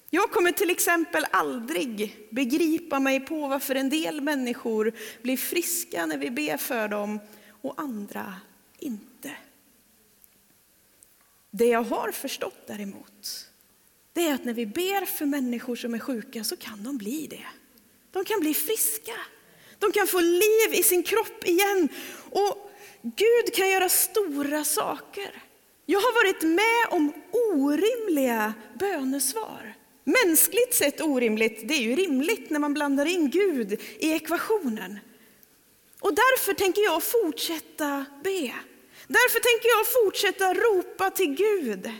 Jag 0.10 0.32
kommer 0.32 0.52
till 0.52 0.70
exempel 0.70 1.26
aldrig 1.32 2.28
begripa 2.30 3.00
mig 3.00 3.20
på 3.20 3.48
varför 3.48 3.76
en 3.76 3.90
del 3.90 4.22
människor 4.22 4.94
blir 5.22 5.38
friska 5.38 6.06
när 6.06 6.18
vi 6.18 6.32
ber 6.32 6.58
för 6.58 6.88
dem 6.88 7.20
och 7.62 7.74
andra 7.78 8.36
inte. 8.80 9.32
Det 11.52 11.68
jag 11.68 11.84
har 11.84 12.12
förstått 12.12 12.68
däremot, 12.68 13.50
det 14.14 14.28
är 14.28 14.34
att 14.34 14.46
när 14.46 14.54
vi 14.54 14.66
ber 14.66 15.06
för 15.06 15.26
människor 15.26 15.76
som 15.76 15.94
är 15.94 16.00
sjuka 16.00 16.44
så 16.44 16.58
kan 16.58 16.84
de 16.84 16.98
bli 16.98 17.28
det. 17.28 17.46
De 18.12 18.26
kan 18.26 18.40
bli 18.40 18.54
friska. 18.54 19.16
De 19.80 19.92
kan 19.92 20.08
få 20.08 20.20
liv 20.20 20.74
i 20.74 20.84
sin 20.84 21.04
kropp 21.04 21.46
igen. 21.46 21.90
Och 22.32 22.72
Gud 23.02 23.54
kan 23.56 23.70
göra 23.70 23.90
stora 23.90 24.64
saker. 24.64 25.44
Jag 25.86 26.00
har 26.00 26.14
varit 26.14 26.44
med 26.44 26.98
om 26.98 27.14
orimliga 27.32 28.54
bönesvar. 28.80 29.76
Mänskligt 30.04 30.74
sett 30.74 31.02
orimligt, 31.02 31.68
det 31.68 31.74
är 31.74 31.82
ju 31.82 31.96
rimligt 31.96 32.50
när 32.50 32.60
man 32.60 32.74
blandar 32.74 33.06
in 33.06 33.30
Gud 33.30 33.74
i 34.00 34.12
ekvationen. 34.12 35.00
Och 36.00 36.14
därför 36.16 36.54
tänker 36.54 36.82
jag 36.82 37.04
fortsätta 37.04 38.06
be. 38.24 38.54
Därför 39.10 39.40
tänker 39.40 39.70
jag 39.70 40.04
fortsätta 40.04 40.54
ropa 40.54 41.10
till 41.10 41.36
Gud. 41.36 41.92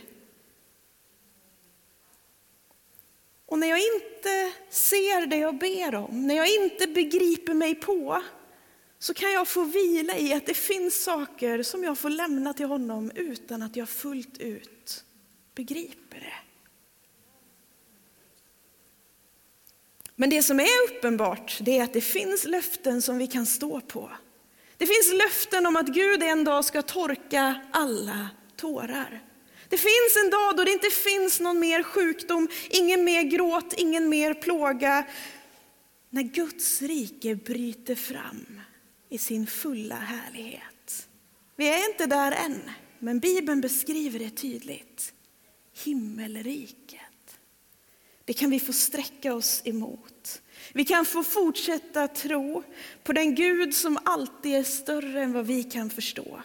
Och 3.46 3.58
när 3.58 3.66
jag 3.66 3.78
inte 3.78 4.52
ser 4.68 5.26
det 5.26 5.36
jag 5.36 5.58
ber 5.58 5.94
om, 5.94 6.26
när 6.26 6.34
jag 6.34 6.48
inte 6.48 6.86
begriper 6.86 7.54
mig 7.54 7.74
på, 7.74 8.22
så 8.98 9.14
kan 9.14 9.32
jag 9.32 9.48
få 9.48 9.64
vila 9.64 10.16
i 10.16 10.32
att 10.34 10.46
det 10.46 10.54
finns 10.54 11.02
saker 11.04 11.62
som 11.62 11.84
jag 11.84 11.98
får 11.98 12.10
lämna 12.10 12.54
till 12.54 12.66
honom 12.66 13.10
utan 13.14 13.62
att 13.62 13.76
jag 13.76 13.88
fullt 13.88 14.38
ut 14.38 15.04
begriper 15.54 16.20
det. 16.20 16.34
Men 20.14 20.30
det 20.30 20.42
som 20.42 20.60
är 20.60 20.68
uppenbart 20.88 21.58
det 21.60 21.78
är 21.78 21.84
att 21.84 21.92
det 21.92 22.00
finns 22.00 22.44
löften 22.44 23.02
som 23.02 23.18
vi 23.18 23.26
kan 23.26 23.46
stå 23.46 23.80
på. 23.80 24.10
Det 24.80 24.86
finns 24.86 25.12
löften 25.12 25.66
om 25.66 25.76
att 25.76 25.88
Gud 25.88 26.22
en 26.22 26.44
dag 26.44 26.64
ska 26.64 26.82
torka 26.82 27.60
alla 27.70 28.28
tårar. 28.56 29.22
Det 29.68 29.78
finns 29.78 30.16
en 30.24 30.30
dag 30.30 30.56
då 30.56 30.64
det 30.64 30.72
inte 30.72 30.90
finns 30.90 31.40
någon 31.40 31.58
mer 31.60 31.82
sjukdom, 31.82 32.48
ingen 32.70 33.04
mer 33.04 33.22
gråt, 33.22 33.74
ingen 33.76 34.08
mer 34.08 34.34
plåga. 34.34 35.06
När 36.10 36.22
Guds 36.22 36.82
rike 36.82 37.34
bryter 37.34 37.94
fram 37.94 38.60
i 39.08 39.18
sin 39.18 39.46
fulla 39.46 39.94
härlighet. 39.94 41.08
Vi 41.56 41.68
är 41.68 41.90
inte 41.90 42.06
där 42.06 42.32
än, 42.32 42.70
men 42.98 43.18
Bibeln 43.18 43.60
beskriver 43.60 44.18
det 44.18 44.30
tydligt. 44.30 45.12
Himmelrike. 45.84 46.99
Det 48.30 48.34
kan 48.34 48.50
vi 48.50 48.60
få 48.60 48.72
sträcka 48.72 49.34
oss 49.34 49.62
emot. 49.64 50.42
Vi 50.72 50.84
kan 50.84 51.04
få 51.04 51.22
fortsätta 51.22 52.08
tro 52.08 52.62
på 53.02 53.12
den 53.12 53.34
Gud 53.34 53.74
som 53.74 53.98
alltid 54.04 54.54
är 54.54 54.62
större 54.62 55.22
än 55.22 55.32
vad 55.32 55.46
vi 55.46 55.64
kan 55.64 55.90
förstå. 55.90 56.42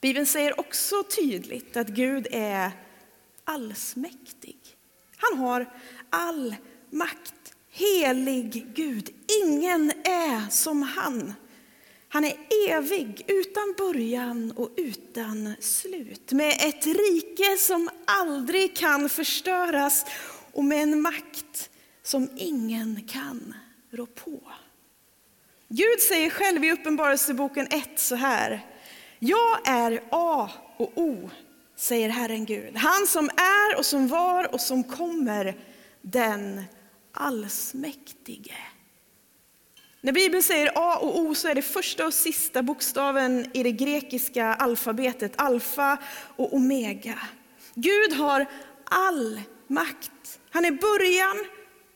Bibeln 0.00 0.26
säger 0.26 0.60
också 0.60 1.02
tydligt 1.02 1.76
att 1.76 1.88
Gud 1.88 2.26
är 2.30 2.70
allsmäktig. 3.44 4.58
Han 5.16 5.38
har 5.38 5.72
all 6.10 6.56
makt. 6.90 7.54
Helig 7.70 8.66
Gud, 8.74 9.10
ingen 9.44 9.90
är 10.04 10.50
som 10.50 10.82
han. 10.82 11.34
Han 12.12 12.24
är 12.24 12.36
evig, 12.68 13.24
utan 13.26 13.74
början 13.78 14.52
och 14.56 14.70
utan 14.76 15.54
slut. 15.60 16.32
Med 16.32 16.56
ett 16.60 16.86
rike 16.86 17.56
som 17.58 17.90
aldrig 18.04 18.76
kan 18.76 19.08
förstöras 19.08 20.06
och 20.52 20.64
med 20.64 20.82
en 20.82 21.00
makt 21.00 21.70
som 22.02 22.28
ingen 22.36 23.08
kan 23.08 23.54
rå 23.90 24.06
på. 24.06 24.42
Gud 25.68 26.00
säger 26.08 26.30
själv 26.30 26.64
i 26.64 26.72
Uppenbarelseboken 26.72 27.66
1 27.70 27.98
så 27.98 28.14
här. 28.14 28.66
Jag 29.18 29.68
är 29.68 30.02
A 30.10 30.50
och 30.76 30.92
O, 30.94 31.30
säger 31.76 32.08
Herren 32.08 32.44
Gud. 32.44 32.76
Han 32.76 33.06
som 33.06 33.28
är 33.28 33.78
och 33.78 33.86
som 33.86 34.08
var 34.08 34.54
och 34.54 34.60
som 34.60 34.84
kommer, 34.84 35.58
den 36.02 36.64
allsmäktige. 37.12 38.69
När 40.00 40.12
Bibeln 40.12 40.42
säger 40.42 40.72
A 40.74 40.98
och 40.98 41.18
O 41.18 41.34
så 41.34 41.48
är 41.48 41.54
det 41.54 41.62
första 41.62 42.06
och 42.06 42.14
sista 42.14 42.62
bokstaven 42.62 43.50
i 43.54 43.62
det 43.62 43.72
grekiska 43.72 44.44
alfabetet, 44.44 45.32
alfa 45.36 45.98
och 46.36 46.54
omega. 46.54 47.18
Gud 47.74 48.12
har 48.12 48.46
all 48.84 49.40
makt. 49.66 50.40
Han 50.50 50.64
är 50.64 50.70
början 50.70 51.46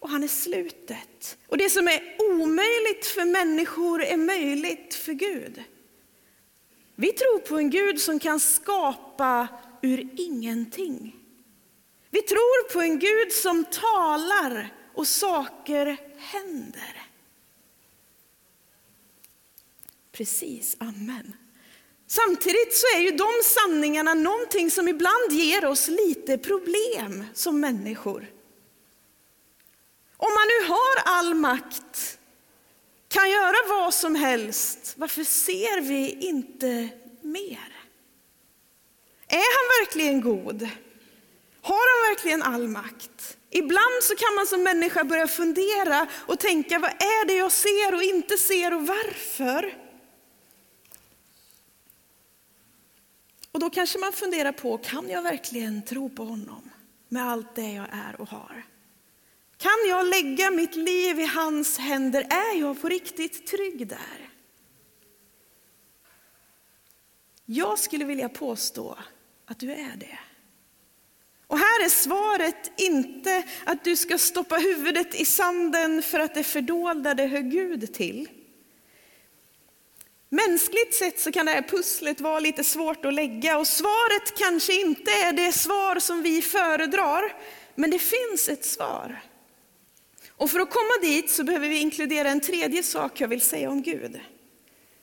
och 0.01 0.11
han 0.11 0.23
är 0.23 0.29
slutet. 0.29 1.39
Och 1.49 1.59
det 1.59 1.71
som 1.71 1.89
är 1.89 2.17
omöjligt 2.19 3.07
för 3.07 3.25
människor 3.25 4.03
är 4.03 4.17
möjligt 4.17 4.95
för 4.95 5.13
Gud. 5.13 5.63
Vi 6.97 7.13
tror 7.13 7.39
på 7.39 7.57
en 7.57 7.71
Gud 7.71 8.01
som 8.01 8.19
kan 8.19 8.41
skapa 8.41 9.49
ur 9.83 10.09
ingenting. 10.17 11.17
Vi 12.11 12.23
tror 12.23 12.73
på 12.73 12.81
en 12.81 12.99
Gud 12.99 13.33
som 13.33 13.65
talar 13.65 14.75
och 14.95 15.07
saker 15.07 15.97
händer. 16.19 17.04
Precis, 20.15 20.77
amen. 20.79 21.37
Samtidigt 22.07 22.77
så 22.77 22.87
är 22.97 23.01
ju 23.01 23.11
de 23.11 23.29
sanningarna 23.45 24.15
någonting 24.15 24.71
som 24.71 24.89
ibland 24.89 25.33
ger 25.33 25.65
oss 25.65 25.89
lite 25.89 26.39
problem 26.39 27.25
som 27.35 27.61
människor. 27.61 28.27
Om 30.17 30.31
man 30.35 30.47
nu 30.49 30.69
har 30.69 31.19
all 31.19 31.35
makt, 31.35 32.19
kan 33.09 33.31
göra 33.31 33.57
vad 33.69 33.95
som 33.95 34.15
helst, 34.15 34.95
varför 34.97 35.25
ser 35.25 35.81
vi 35.81 36.11
inte 36.21 36.89
mer? 37.21 37.77
Är 39.29 39.37
han 39.57 39.85
verkligen 39.85 40.21
god? 40.21 40.69
Har 41.61 42.03
han 42.05 42.11
verkligen 42.15 42.43
all 42.43 42.69
makt? 42.69 43.37
Ibland 43.51 44.03
så 44.03 44.17
kan 44.17 44.35
man 44.35 44.47
som 44.47 44.63
människa 44.63 45.05
börja 45.05 45.29
fundera 45.29 46.07
och 46.13 46.41
tänka, 46.41 46.79
vad 46.79 46.91
är 46.91 47.27
det 47.27 47.35
jag 47.35 47.53
ser 47.53 47.95
och 47.95 48.03
inte 48.03 48.39
ser 48.39 48.75
och 48.75 48.87
varför? 48.87 49.84
Och 53.55 53.61
då 53.61 53.71
kanske 53.71 53.99
man 53.99 54.13
funderar 54.13 54.53
på, 54.53 54.79
kan 54.79 55.09
jag 55.09 55.23
verkligen 55.23 55.83
tro 55.83 56.11
på 56.11 56.25
honom 56.25 56.71
med 57.09 57.29
allt 57.29 57.55
det 57.55 57.73
jag 57.73 57.87
är 57.93 58.21
och 58.21 58.29
har? 58.29 58.67
Kan 59.57 59.89
jag 59.89 60.07
lägga 60.07 60.51
mitt 60.51 60.75
liv 60.77 61.21
i 61.21 61.25
hans 61.25 61.79
händer? 61.79 62.21
Är 62.21 62.61
jag 62.61 62.81
på 62.81 62.89
riktigt 62.89 63.47
trygg 63.47 63.89
där? 63.89 64.31
Jag 67.45 67.79
skulle 67.79 68.05
vilja 68.05 68.29
påstå 68.29 68.99
att 69.47 69.59
du 69.59 69.73
är 69.73 69.97
det. 69.97 70.19
Och 71.47 71.59
här 71.59 71.85
är 71.85 71.89
svaret 71.89 72.81
inte 72.81 73.43
att 73.65 73.85
du 73.85 73.97
ska 73.97 74.19
stoppa 74.19 74.57
huvudet 74.57 75.15
i 75.15 75.25
sanden 75.25 76.03
för 76.03 76.21
att 76.21 76.35
det 76.35 76.45
fördolda 76.45 77.15
det 77.15 77.27
hör 77.27 77.41
Gud 77.41 77.95
till. 77.95 78.29
Mänskligt 80.35 80.95
sett 80.95 81.21
så 81.21 81.33
kan 81.33 81.47
det 81.47 81.53
här 81.53 81.63
pusslet 81.63 82.21
vara 82.21 82.41
lite 82.41 82.65
svårt 82.65 83.05
att 83.05 83.15
lägga 83.15 83.59
och 83.59 83.67
svaret 83.67 84.39
kanske 84.39 84.81
inte 84.81 85.11
är 85.11 85.33
det 85.33 85.53
svar 85.53 86.01
som 86.01 86.23
vi 86.23 86.43
föredrar, 86.43 87.37
men 87.75 87.91
det 87.91 87.99
finns 87.99 88.49
ett 88.49 88.65
svar. 88.65 89.23
Och 90.29 90.51
för 90.51 90.61
att 90.61 90.71
komma 90.71 90.93
dit 91.03 91.31
så 91.31 91.45
behöver 91.45 91.69
vi 91.69 91.79
inkludera 91.79 92.29
en 92.29 92.41
tredje 92.41 92.83
sak 92.83 93.21
jag 93.21 93.29
vill 93.29 93.41
säga 93.41 93.71
om 93.71 93.83
Gud. 93.83 94.21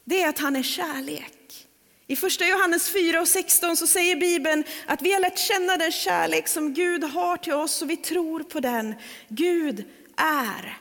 Det 0.05 0.21
är 0.21 0.29
att 0.29 0.39
han 0.39 0.55
är 0.55 0.63
kärlek. 0.63 1.67
I 2.07 2.15
första 2.15 2.45
Johannes 2.45 2.89
4 2.89 3.21
och 3.21 3.27
16 3.27 3.77
så 3.77 3.87
säger 3.87 4.15
Bibeln 4.15 4.63
att 4.85 5.01
vi 5.01 5.13
har 5.13 5.19
lärt 5.19 5.39
känna 5.39 5.77
den 5.77 5.91
kärlek 5.91 6.47
som 6.47 6.73
Gud 6.73 7.03
har 7.03 7.37
till 7.37 7.53
oss 7.53 7.81
och 7.81 7.89
vi 7.89 7.97
tror 7.97 8.43
på 8.43 8.59
den. 8.59 8.95
Gud 9.27 9.85
är 10.17 10.77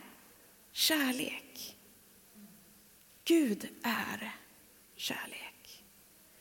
kärlek. 0.73 1.77
Gud 3.25 3.69
är 3.83 4.40
kärlek. 5.01 5.85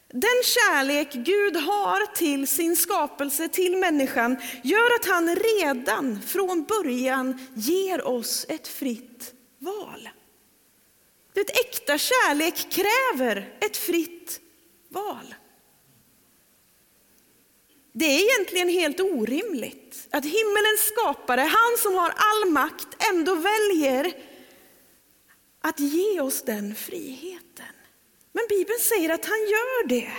Den 0.07 0.43
kärlek 0.43 1.13
Gud 1.13 1.55
har 1.55 2.15
till 2.15 2.47
sin 2.47 2.75
skapelse, 2.75 3.47
till 3.47 3.77
människan, 3.77 4.37
gör 4.63 4.95
att 4.95 5.05
han 5.05 5.35
redan 5.35 6.21
från 6.21 6.63
början 6.63 7.47
ger 7.55 8.07
oss 8.07 8.45
ett 8.49 8.67
fritt 8.67 9.33
val. 9.59 10.09
Det 11.33 11.59
äkta 11.59 11.97
kärlek 11.97 12.67
kräver 12.69 13.57
ett 13.61 13.77
fritt 13.77 14.41
val. 14.89 15.35
Det 17.91 18.05
är 18.05 18.35
egentligen 18.35 18.69
helt 18.69 18.99
orimligt 18.99 20.07
att 20.11 20.25
himmelens 20.25 20.91
skapare, 20.93 21.41
han 21.41 21.77
som 21.77 21.93
har 21.93 22.13
all 22.15 22.49
makt, 22.49 22.87
ändå 23.09 23.35
väljer 23.35 24.13
att 25.61 25.79
ge 25.79 26.21
oss 26.21 26.41
den 26.41 26.75
friheten. 26.75 27.78
Men 28.31 28.43
Bibeln 28.49 28.79
säger 28.79 29.09
att 29.09 29.25
han 29.25 29.39
gör 29.39 29.87
det. 29.87 30.11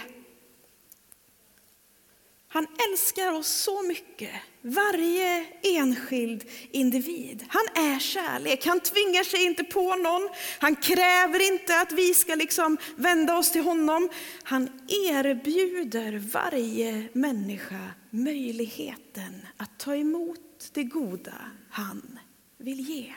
Han 2.53 2.66
älskar 2.90 3.33
oss 3.33 3.49
så 3.49 3.83
mycket, 3.83 4.31
varje 4.62 5.46
enskild 5.62 6.44
individ. 6.70 7.44
Han 7.49 7.85
är 7.85 7.99
kärlek, 7.99 8.66
han 8.66 8.81
tvingar 8.81 9.25
sig 9.25 9.44
inte 9.44 9.64
på 9.64 9.96
någon, 9.96 10.29
han 10.59 10.77
kräver 10.77 11.53
inte 11.53 11.81
att 11.81 11.92
vi 11.92 12.14
ska 12.14 12.35
liksom 12.35 12.79
vända 12.96 13.38
oss 13.38 13.53
till 13.53 13.62
honom. 13.62 14.09
Han 14.42 14.81
erbjuder 14.88 16.18
varje 16.33 17.09
människa 17.12 17.90
möjligheten 18.11 19.46
att 19.57 19.79
ta 19.79 19.96
emot 19.96 20.70
det 20.73 20.85
goda 20.85 21.35
han 21.70 22.18
vill 22.59 22.81
ge. 22.81 23.14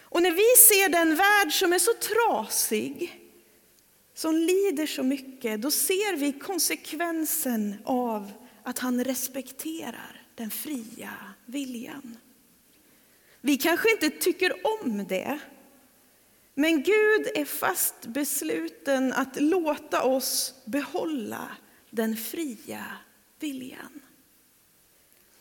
Och 0.00 0.22
när 0.22 0.30
vi 0.30 0.56
ser 0.68 0.88
den 0.88 1.16
värld 1.16 1.52
som 1.52 1.72
är 1.72 1.78
så 1.78 1.92
trasig, 1.92 3.25
som 4.16 4.34
lider 4.34 4.86
så 4.86 5.02
mycket, 5.02 5.62
då 5.62 5.70
ser 5.70 6.16
vi 6.16 6.32
konsekvensen 6.32 7.74
av 7.84 8.32
att 8.62 8.78
han 8.78 9.04
respekterar 9.04 10.26
den 10.34 10.50
fria 10.50 11.12
viljan. 11.46 12.16
Vi 13.40 13.56
kanske 13.56 13.90
inte 13.90 14.10
tycker 14.10 14.52
om 14.66 15.06
det, 15.08 15.38
men 16.54 16.82
Gud 16.82 17.28
är 17.34 17.44
fast 17.44 18.06
besluten 18.06 19.12
att 19.12 19.40
låta 19.40 20.04
oss 20.04 20.54
behålla 20.64 21.48
den 21.90 22.16
fria 22.16 22.86
viljan. 23.40 24.00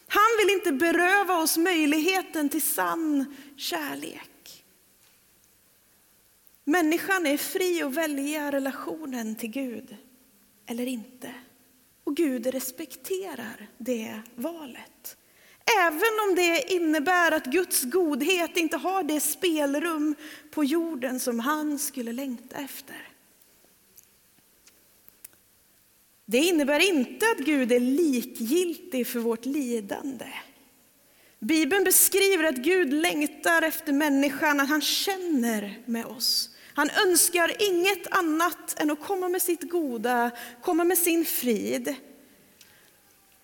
Han 0.07 0.37
vill 0.39 0.55
inte 0.55 0.71
beröva 0.71 1.37
oss 1.37 1.57
möjligheten 1.57 2.49
till 2.49 2.61
sann 2.61 3.35
kärlek. 3.57 4.34
Människan 6.67 7.25
är 7.25 7.37
fri 7.37 7.81
att 7.81 7.93
välja 7.93 8.51
relationen 8.51 9.35
till 9.35 9.49
Gud 9.49 9.97
eller 10.65 10.85
inte. 10.85 11.33
Och 12.03 12.15
Gud 12.15 12.47
respekterar 12.47 13.69
det 13.77 14.21
valet. 14.35 15.17
Även 15.85 16.29
om 16.29 16.35
det 16.35 16.73
innebär 16.73 17.31
att 17.31 17.45
Guds 17.45 17.83
godhet 17.83 18.57
inte 18.57 18.77
har 18.77 19.03
det 19.03 19.19
spelrum 19.19 20.15
på 20.51 20.63
jorden 20.63 21.19
som 21.19 21.39
han 21.39 21.79
skulle 21.79 22.11
längta 22.11 22.55
efter. 22.55 23.07
Det 26.25 26.37
innebär 26.37 26.79
inte 26.79 27.25
att 27.31 27.45
Gud 27.45 27.71
är 27.71 27.79
likgiltig 27.79 29.07
för 29.07 29.19
vårt 29.19 29.45
lidande. 29.45 30.27
Bibeln 31.39 31.83
beskriver 31.83 32.43
att 32.43 32.55
Gud 32.55 32.93
längtar 32.93 33.61
efter 33.61 33.93
människan, 33.93 34.59
att 34.59 34.69
han 34.69 34.81
känner 34.81 35.83
med 35.85 36.05
oss. 36.05 36.54
Han 36.75 36.89
önskar 36.89 37.55
inget 37.59 38.07
annat 38.11 38.79
än 38.79 38.91
att 38.91 39.01
komma 39.01 39.29
med 39.29 39.41
sitt 39.41 39.69
goda, 39.69 40.31
komma 40.61 40.83
med 40.83 40.97
sin 40.97 41.25
frid. 41.25 41.95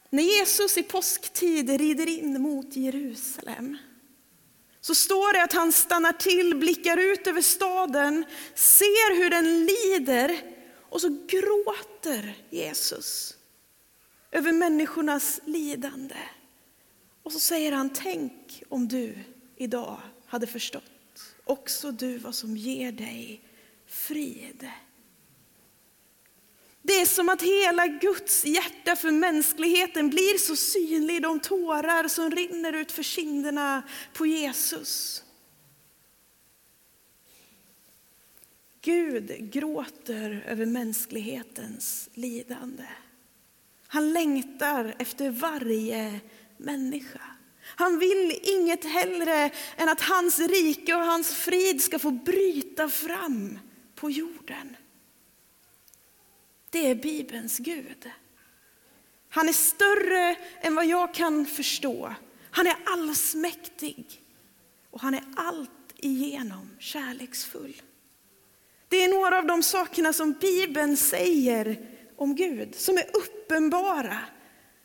När 0.10 0.24
Jesus 0.24 0.78
i 0.78 0.84
påsktid 0.84 1.70
rider 1.70 2.08
in 2.08 2.42
mot 2.42 2.76
Jerusalem 2.76 3.78
så 4.82 4.96
står 4.96 5.34
det 5.34 5.44
att 5.44 5.54
han 5.54 5.72
stannar 5.72 6.14
till, 6.14 6.56
blickar 6.56 6.98
ut 6.98 7.28
över 7.28 7.42
staden, 7.42 8.26
ser 8.56 9.16
hur 9.16 9.30
den 9.30 9.66
lider 9.66 10.42
och 10.90 11.02
så 11.02 11.10
gråter 11.28 12.38
Jesus 12.50 13.38
över 14.32 14.52
människornas 14.52 15.40
lidande. 15.46 16.18
Och 17.24 17.32
så 17.32 17.40
säger 17.40 17.72
han, 17.72 17.90
tänk 17.90 18.64
om 18.70 18.88
du 18.88 19.16
idag 19.56 20.02
hade 20.26 20.48
förstått 20.48 20.91
också 21.44 21.92
du 21.92 22.18
vad 22.18 22.36
som 22.36 22.58
ger 22.58 22.92
dig 22.92 23.42
frid. 23.86 24.70
Det 26.82 26.94
är 26.94 27.06
som 27.06 27.30
att 27.30 27.42
hela 27.42 27.88
Guds 27.88 28.46
hjärta 28.46 28.96
för 28.96 29.12
mänskligheten 29.12 30.10
blir 30.10 30.38
så 30.38 30.56
synlig 30.56 31.16
i 31.16 31.20
de 31.20 31.40
tårar 31.40 32.08
som 32.08 32.32
rinner 32.32 32.74
ut 32.74 32.92
för 32.92 33.04
kinderna 33.04 33.84
på 34.14 34.26
Jesus. 34.26 35.24
Gud 38.82 39.52
gråter 39.52 40.44
över 40.48 40.66
mänsklighetens 40.66 42.10
lidande. 42.14 42.88
Han 43.88 44.14
längtar 44.14 44.96
efter 45.00 45.30
varje 45.30 46.20
människa. 46.58 47.31
Han 47.76 48.00
vill 48.00 48.40
inget 48.44 48.86
hellre 48.86 49.52
än 49.76 49.90
att 49.90 50.02
hans 50.02 50.40
rike 50.40 50.96
och 50.96 51.06
hans 51.06 51.36
frid 51.36 51.82
ska 51.82 52.00
få 52.00 52.12
bryta 52.12 52.90
fram 52.90 53.60
på 53.96 54.12
jorden. 54.12 54.76
Det 56.70 56.90
är 56.90 56.96
Bibelns 56.96 57.58
Gud. 57.58 58.12
Han 59.30 59.50
är 59.50 59.54
större 59.54 60.36
än 60.62 60.76
vad 60.76 60.86
jag 60.86 61.14
kan 61.14 61.46
förstå. 61.46 62.16
Han 62.52 62.68
är 62.68 62.76
allsmäktig 62.86 64.22
och 64.92 65.02
han 65.02 65.14
är 65.14 65.24
allt 65.36 65.70
igenom 65.98 66.70
kärleksfull. 66.80 67.82
Det 68.88 69.04
är 69.04 69.08
några 69.08 69.38
av 69.38 69.46
de 69.46 69.64
sakerna 69.64 70.14
som 70.14 70.34
Bibeln 70.34 70.98
säger 70.98 71.90
om 72.16 72.36
Gud, 72.36 72.76
som 72.76 72.98
är 72.98 73.06
uppenbara. 73.14 74.18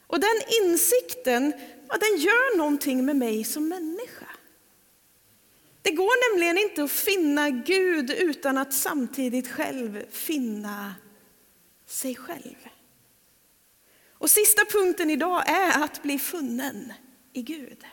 Och 0.07 0.21
den 0.21 0.43
insikten, 0.63 1.53
ja, 1.89 1.97
den 1.97 2.21
gör 2.21 2.57
någonting 2.57 3.05
med 3.05 3.17
mig 3.17 3.45
som 3.45 3.69
människa. 3.69 4.27
Det 5.83 5.91
går 5.91 6.33
nämligen 6.33 6.59
inte 6.59 6.85
att 6.85 6.91
finna 6.91 7.51
Gud 7.51 8.11
utan 8.11 8.59
att 8.59 8.73
samtidigt 8.73 9.49
själv 9.49 10.05
finna 10.11 10.95
sig 11.87 12.15
själv. 12.15 12.69
Och 14.11 14.31
sista 14.31 14.65
punkten 14.65 15.11
idag 15.11 15.49
är 15.49 15.85
att 15.85 16.03
bli 16.03 16.19
funnen 16.19 16.93
i 17.33 17.43
Gud. 17.43 17.85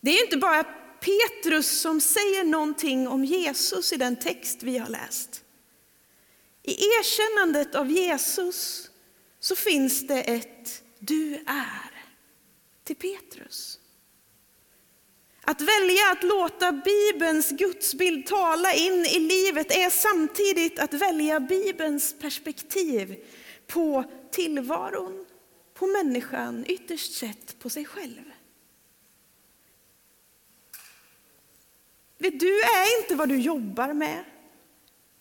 Det 0.00 0.10
är 0.10 0.24
inte 0.24 0.36
bara 0.36 0.64
Petrus 1.00 1.80
som 1.80 2.00
säger 2.00 2.44
någonting 2.44 3.08
om 3.08 3.24
Jesus 3.24 3.92
i 3.92 3.96
den 3.96 4.16
text 4.16 4.62
vi 4.62 4.78
har 4.78 4.88
läst. 4.88 5.44
I 6.62 6.72
erkännandet 6.72 7.74
av 7.74 7.90
Jesus 7.90 8.90
så 9.40 9.56
finns 9.56 10.06
det 10.06 10.22
ett 10.22 10.82
du 10.98 11.34
är 11.46 11.97
till 12.88 12.96
Petrus. 12.96 13.78
Att 15.40 15.60
välja 15.60 16.10
att 16.12 16.22
låta 16.22 16.72
Bibelns 16.72 17.50
gudsbild 17.50 18.26
tala 18.26 18.72
in 18.74 19.06
i 19.06 19.18
livet 19.18 19.70
är 19.70 19.90
samtidigt 19.90 20.78
att 20.78 20.94
välja 20.94 21.40
Bibelns 21.40 22.14
perspektiv 22.20 23.16
på 23.66 24.04
tillvaron, 24.30 25.26
på 25.74 25.86
människan, 25.86 26.64
ytterst 26.68 27.12
sett 27.12 27.58
på 27.58 27.70
sig 27.70 27.84
själv. 27.84 28.32
Du 32.18 32.60
är 32.60 33.02
inte 33.02 33.14
vad 33.14 33.28
du 33.28 33.38
jobbar 33.38 33.92
med. 33.92 34.24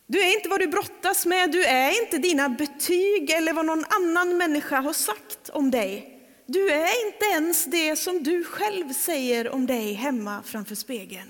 Du 0.07 0.19
är 0.21 0.35
inte 0.35 0.49
vad 0.49 0.59
du 0.59 0.67
brottas 0.67 1.25
med, 1.25 1.51
du 1.51 1.63
är 1.63 2.03
inte 2.03 2.17
dina 2.17 2.49
betyg 2.49 3.29
eller 3.29 3.53
vad 3.53 3.65
någon 3.65 3.85
annan 3.89 4.37
människa 4.37 4.81
har 4.81 4.93
sagt 4.93 5.49
om 5.49 5.71
dig. 5.71 6.16
Du 6.49 6.71
är 6.71 7.07
inte 7.07 7.25
ens 7.25 7.65
det 7.65 7.95
som 7.95 8.23
du 8.23 8.43
själv 8.43 8.93
säger 8.93 9.49
om 9.49 9.65
dig 9.65 9.93
hemma 9.93 10.43
framför 10.43 10.75
spegeln. 10.75 11.29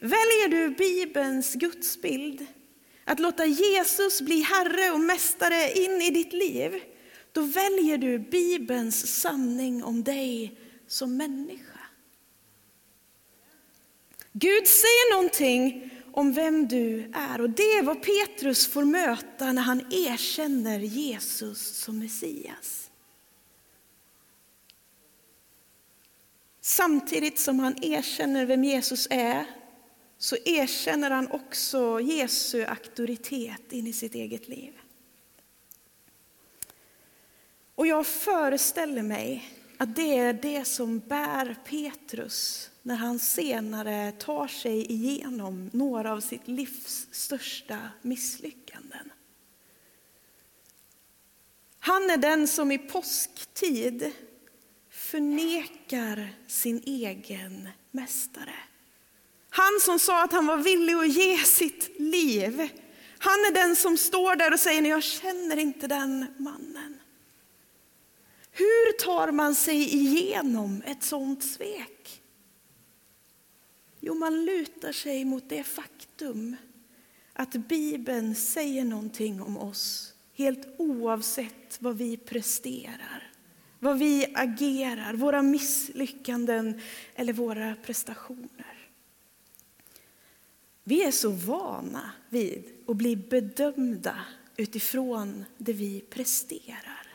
Väljer 0.00 0.48
du 0.48 0.70
Bibelns 0.70 1.54
gudsbild, 1.54 2.46
att 3.04 3.18
låta 3.18 3.46
Jesus 3.46 4.20
bli 4.20 4.42
Herre 4.42 4.90
och 4.90 5.00
Mästare 5.00 5.72
in 5.72 6.02
i 6.02 6.10
ditt 6.10 6.32
liv, 6.32 6.82
då 7.32 7.42
väljer 7.42 7.98
du 7.98 8.18
Bibelns 8.18 9.20
sanning 9.20 9.84
om 9.84 10.04
dig 10.04 10.58
som 10.86 11.16
människa. 11.16 11.80
Gud 14.32 14.66
säger 14.66 15.14
någonting 15.14 15.90
om 16.12 16.32
vem 16.32 16.68
du 16.68 17.10
är 17.14 17.40
och 17.40 17.50
det 17.50 17.62
är 17.62 17.82
vad 17.82 18.02
Petrus 18.02 18.66
får 18.66 18.84
möta 18.84 19.52
när 19.52 19.62
han 19.62 19.80
erkänner 19.92 20.78
Jesus 20.78 21.76
som 21.76 21.98
Messias. 21.98 22.81
Samtidigt 26.64 27.38
som 27.38 27.58
han 27.58 27.84
erkänner 27.84 28.46
vem 28.46 28.64
Jesus 28.64 29.06
är 29.10 29.44
så 30.18 30.36
erkänner 30.44 31.10
han 31.10 31.30
också 31.30 32.00
Jesu 32.00 32.64
auktoritet 32.64 33.72
in 33.72 33.86
i 33.86 33.92
sitt 33.92 34.14
eget 34.14 34.48
liv. 34.48 34.72
Och 37.74 37.86
jag 37.86 38.06
föreställer 38.06 39.02
mig 39.02 39.58
att 39.78 39.96
det 39.96 40.18
är 40.18 40.32
det 40.32 40.64
som 40.64 40.98
bär 40.98 41.56
Petrus 41.64 42.70
när 42.82 42.96
han 42.96 43.18
senare 43.18 44.12
tar 44.12 44.46
sig 44.46 44.92
igenom 44.92 45.70
några 45.72 46.12
av 46.12 46.20
sitt 46.20 46.48
livs 46.48 47.08
största 47.10 47.78
misslyckanden. 48.02 49.12
Han 51.78 52.10
är 52.10 52.16
den 52.16 52.48
som 52.48 52.72
i 52.72 52.78
påsktid 52.78 54.12
förnekar 55.12 56.34
sin 56.46 56.82
egen 56.86 57.68
mästare. 57.90 58.54
Han 59.50 59.80
som 59.80 59.98
sa 59.98 60.24
att 60.24 60.32
han 60.32 60.46
var 60.46 60.56
villig 60.56 60.94
att 60.94 61.12
ge 61.12 61.38
sitt 61.38 62.00
liv. 62.00 62.68
Han 63.18 63.32
är 63.32 63.54
den 63.54 63.76
som 63.76 63.96
står 63.96 64.36
där 64.36 64.52
och 64.52 64.60
säger, 64.60 64.82
jag 64.82 65.02
känner 65.02 65.56
inte 65.56 65.86
den 65.86 66.26
mannen. 66.38 67.00
Hur 68.50 68.92
tar 68.92 69.32
man 69.32 69.54
sig 69.54 69.94
igenom 69.94 70.82
ett 70.86 71.02
sånt 71.02 71.44
svek? 71.44 72.22
Jo, 74.00 74.14
man 74.14 74.44
lutar 74.44 74.92
sig 74.92 75.24
mot 75.24 75.48
det 75.48 75.64
faktum 75.64 76.56
att 77.32 77.52
Bibeln 77.52 78.34
säger 78.34 78.84
någonting 78.84 79.42
om 79.42 79.58
oss 79.58 80.14
helt 80.34 80.66
oavsett 80.78 81.78
vad 81.78 81.96
vi 81.96 82.16
presterar, 82.16 83.31
vad 83.82 83.98
vi 83.98 84.26
agerar, 84.34 85.14
våra 85.14 85.42
misslyckanden 85.42 86.80
eller 87.14 87.32
våra 87.32 87.74
prestationer. 87.74 88.88
Vi 90.84 91.02
är 91.02 91.10
så 91.10 91.30
vana 91.30 92.12
vid 92.28 92.64
att 92.86 92.96
bli 92.96 93.16
bedömda 93.16 94.16
utifrån 94.56 95.44
det 95.58 95.72
vi 95.72 96.00
presterar. 96.00 97.06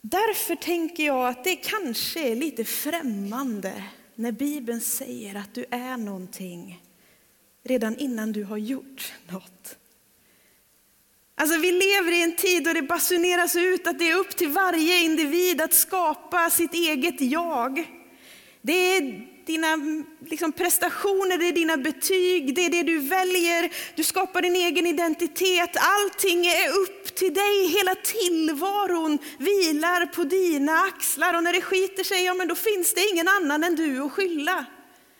Därför 0.00 0.56
tänker 0.56 1.06
jag 1.06 1.28
att 1.28 1.44
det 1.44 1.56
kanske 1.56 2.30
är 2.32 2.36
lite 2.36 2.64
främmande 2.64 3.84
när 4.14 4.32
Bibeln 4.32 4.80
säger 4.80 5.34
att 5.34 5.54
du 5.54 5.64
är 5.70 5.96
någonting 5.96 6.82
redan 7.62 7.96
innan 7.96 8.32
du 8.32 8.44
har 8.44 8.58
gjort 8.58 9.12
något. 9.28 9.78
Alltså 11.38 11.58
vi 11.58 11.72
lever 11.72 12.12
i 12.12 12.22
en 12.22 12.36
tid 12.36 12.64
då 12.64 12.72
det 12.72 12.82
basuneras 12.82 13.56
ut 13.56 13.86
att 13.86 13.98
det 13.98 14.10
är 14.10 14.16
upp 14.16 14.36
till 14.36 14.48
varje 14.48 15.02
individ 15.02 15.60
att 15.60 15.74
skapa 15.74 16.50
sitt 16.50 16.74
eget 16.74 17.20
jag. 17.20 17.84
Det 18.62 18.96
är 18.96 19.26
dina 19.46 19.76
liksom, 20.20 20.52
prestationer, 20.52 21.38
det 21.38 21.48
är 21.48 21.52
dina 21.52 21.76
betyg, 21.76 22.54
det 22.54 22.66
är 22.66 22.70
det 22.70 22.82
du 22.82 22.98
väljer. 22.98 23.72
Du 23.94 24.04
skapar 24.04 24.42
din 24.42 24.56
egen 24.56 24.86
identitet. 24.86 25.76
Allting 25.76 26.46
är 26.46 26.68
upp 26.68 27.14
till 27.14 27.34
dig. 27.34 27.66
Hela 27.66 27.94
tillvaron 27.94 29.18
vilar 29.38 30.06
på 30.06 30.24
dina 30.24 30.72
axlar. 30.72 31.34
Och 31.34 31.42
när 31.42 31.52
det 31.52 31.60
skiter 31.60 32.04
sig, 32.04 32.24
ja 32.24 32.34
men 32.34 32.48
då 32.48 32.54
finns 32.54 32.94
det 32.94 33.08
ingen 33.12 33.28
annan 33.28 33.64
än 33.64 33.76
du 33.76 34.00
att 34.02 34.12
skylla. 34.12 34.64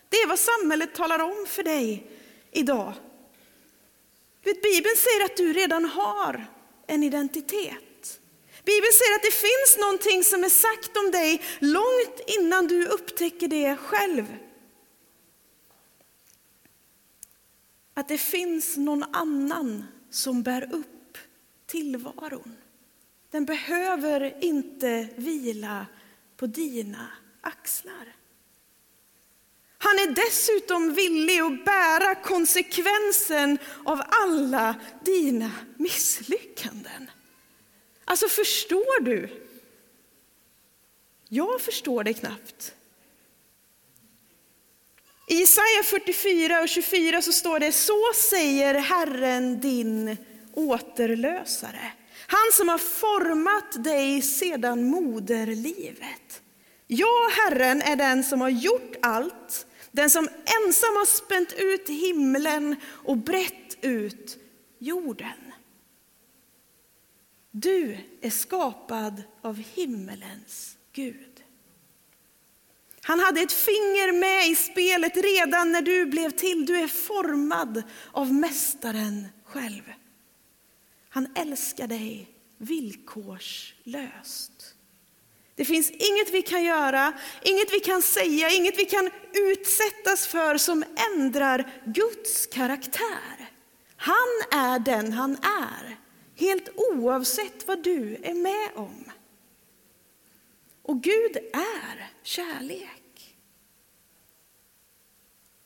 Det 0.08 0.16
är 0.16 0.28
vad 0.28 0.38
samhället 0.38 0.94
talar 0.94 1.18
om 1.18 1.46
för 1.48 1.62
dig 1.62 2.10
idag. 2.52 2.92
Bibeln 4.54 4.96
säger 4.96 5.24
att 5.24 5.36
du 5.36 5.52
redan 5.52 5.84
har 5.84 6.46
en 6.86 7.02
identitet. 7.02 8.20
Bibeln 8.64 8.92
säger 8.92 9.14
att 9.14 9.22
det 9.22 9.34
finns 9.34 9.78
någonting 9.80 10.24
som 10.24 10.44
är 10.44 10.48
sagt 10.48 10.96
om 10.96 11.10
dig 11.10 11.42
långt 11.58 12.20
innan 12.26 12.66
du 12.66 12.86
upptäcker 12.86 13.48
det 13.48 13.76
själv. 13.76 14.36
Att 17.94 18.08
det 18.08 18.18
finns 18.18 18.76
någon 18.76 19.02
annan 19.02 19.84
som 20.10 20.42
bär 20.42 20.74
upp 20.74 21.18
tillvaron. 21.66 22.56
Den 23.30 23.44
behöver 23.44 24.44
inte 24.44 25.08
vila 25.16 25.86
på 26.36 26.46
dina 26.46 27.08
axlar. 27.40 28.16
Han 29.86 29.98
är 29.98 30.14
dessutom 30.26 30.94
villig 30.94 31.40
att 31.40 31.64
bära 31.64 32.14
konsekvensen 32.14 33.58
av 33.84 34.02
alla 34.08 34.74
dina 35.04 35.50
misslyckanden. 35.76 37.10
Alltså 38.04 38.28
förstår 38.28 39.00
du? 39.00 39.28
Jag 41.28 41.60
förstår 41.60 42.04
det 42.04 42.14
knappt. 42.14 42.74
I 45.28 45.34
Jesaja 45.34 45.82
44 45.84 46.60
och 46.60 46.68
24 46.68 47.22
så 47.22 47.32
står 47.32 47.58
det, 47.58 47.72
så 47.72 48.12
säger 48.30 48.74
Herren 48.74 49.60
din 49.60 50.16
återlösare. 50.52 51.92
Han 52.26 52.52
som 52.52 52.68
har 52.68 52.78
format 52.78 53.84
dig 53.84 54.22
sedan 54.22 54.84
moderlivet. 54.84 56.42
Jag, 56.86 57.30
Herren, 57.30 57.82
är 57.82 57.96
den 57.96 58.24
som 58.24 58.40
har 58.40 58.48
gjort 58.48 58.92
allt, 59.02 59.66
den 59.96 60.10
som 60.10 60.28
ensam 60.28 60.96
har 60.96 61.06
spänt 61.06 61.52
ut 61.52 61.88
himlen 61.88 62.76
och 62.84 63.16
brett 63.16 63.78
ut 63.80 64.38
jorden. 64.78 65.52
Du 67.50 67.98
är 68.20 68.30
skapad 68.30 69.22
av 69.42 69.56
himmelens 69.56 70.78
Gud. 70.92 71.42
Han 73.02 73.20
hade 73.20 73.40
ett 73.40 73.52
finger 73.52 74.12
med 74.12 74.48
i 74.48 74.54
spelet 74.54 75.16
redan 75.16 75.72
när 75.72 75.82
du 75.82 76.06
blev 76.06 76.30
till. 76.30 76.66
Du 76.66 76.76
är 76.76 76.88
formad 76.88 77.82
av 78.12 78.34
Mästaren 78.34 79.26
själv. 79.44 79.92
Han 81.08 81.36
älskar 81.36 81.88
dig 81.88 82.30
villkorslöst. 82.58 84.75
Det 85.56 85.64
finns 85.64 85.90
inget 85.90 86.30
vi 86.30 86.42
kan 86.42 86.64
göra, 86.64 87.12
inget 87.42 87.72
vi 87.72 87.80
kan 87.80 88.02
säga, 88.02 88.50
inget 88.50 88.78
vi 88.78 88.84
kan 88.84 89.10
utsättas 89.32 90.26
för 90.26 90.56
som 90.56 90.84
ändrar 91.12 91.72
Guds 91.84 92.46
karaktär. 92.46 93.50
Han 93.96 94.42
är 94.50 94.78
den 94.78 95.12
han 95.12 95.36
är, 95.42 95.98
helt 96.36 96.68
oavsett 96.76 97.68
vad 97.68 97.82
du 97.82 98.16
är 98.22 98.34
med 98.34 98.70
om. 98.74 99.04
Och 100.82 101.02
Gud 101.02 101.36
är 101.52 102.10
kärlek. 102.22 103.36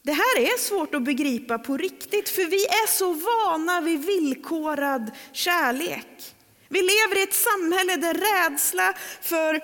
Det 0.02 0.12
här 0.12 0.38
är 0.38 0.58
svårt 0.58 0.94
att 0.94 1.02
begripa 1.02 1.58
på 1.58 1.76
riktigt, 1.76 2.28
för 2.28 2.44
vi 2.44 2.64
är 2.66 2.86
så 2.86 3.12
vana 3.12 3.80
vid 3.80 4.04
villkorad 4.04 5.10
kärlek. 5.32 6.34
Vi 6.72 6.78
lever 6.78 7.18
i 7.18 7.22
ett 7.22 7.34
samhälle 7.34 7.96
där 7.96 8.14
rädsla 8.14 8.94
för 9.20 9.60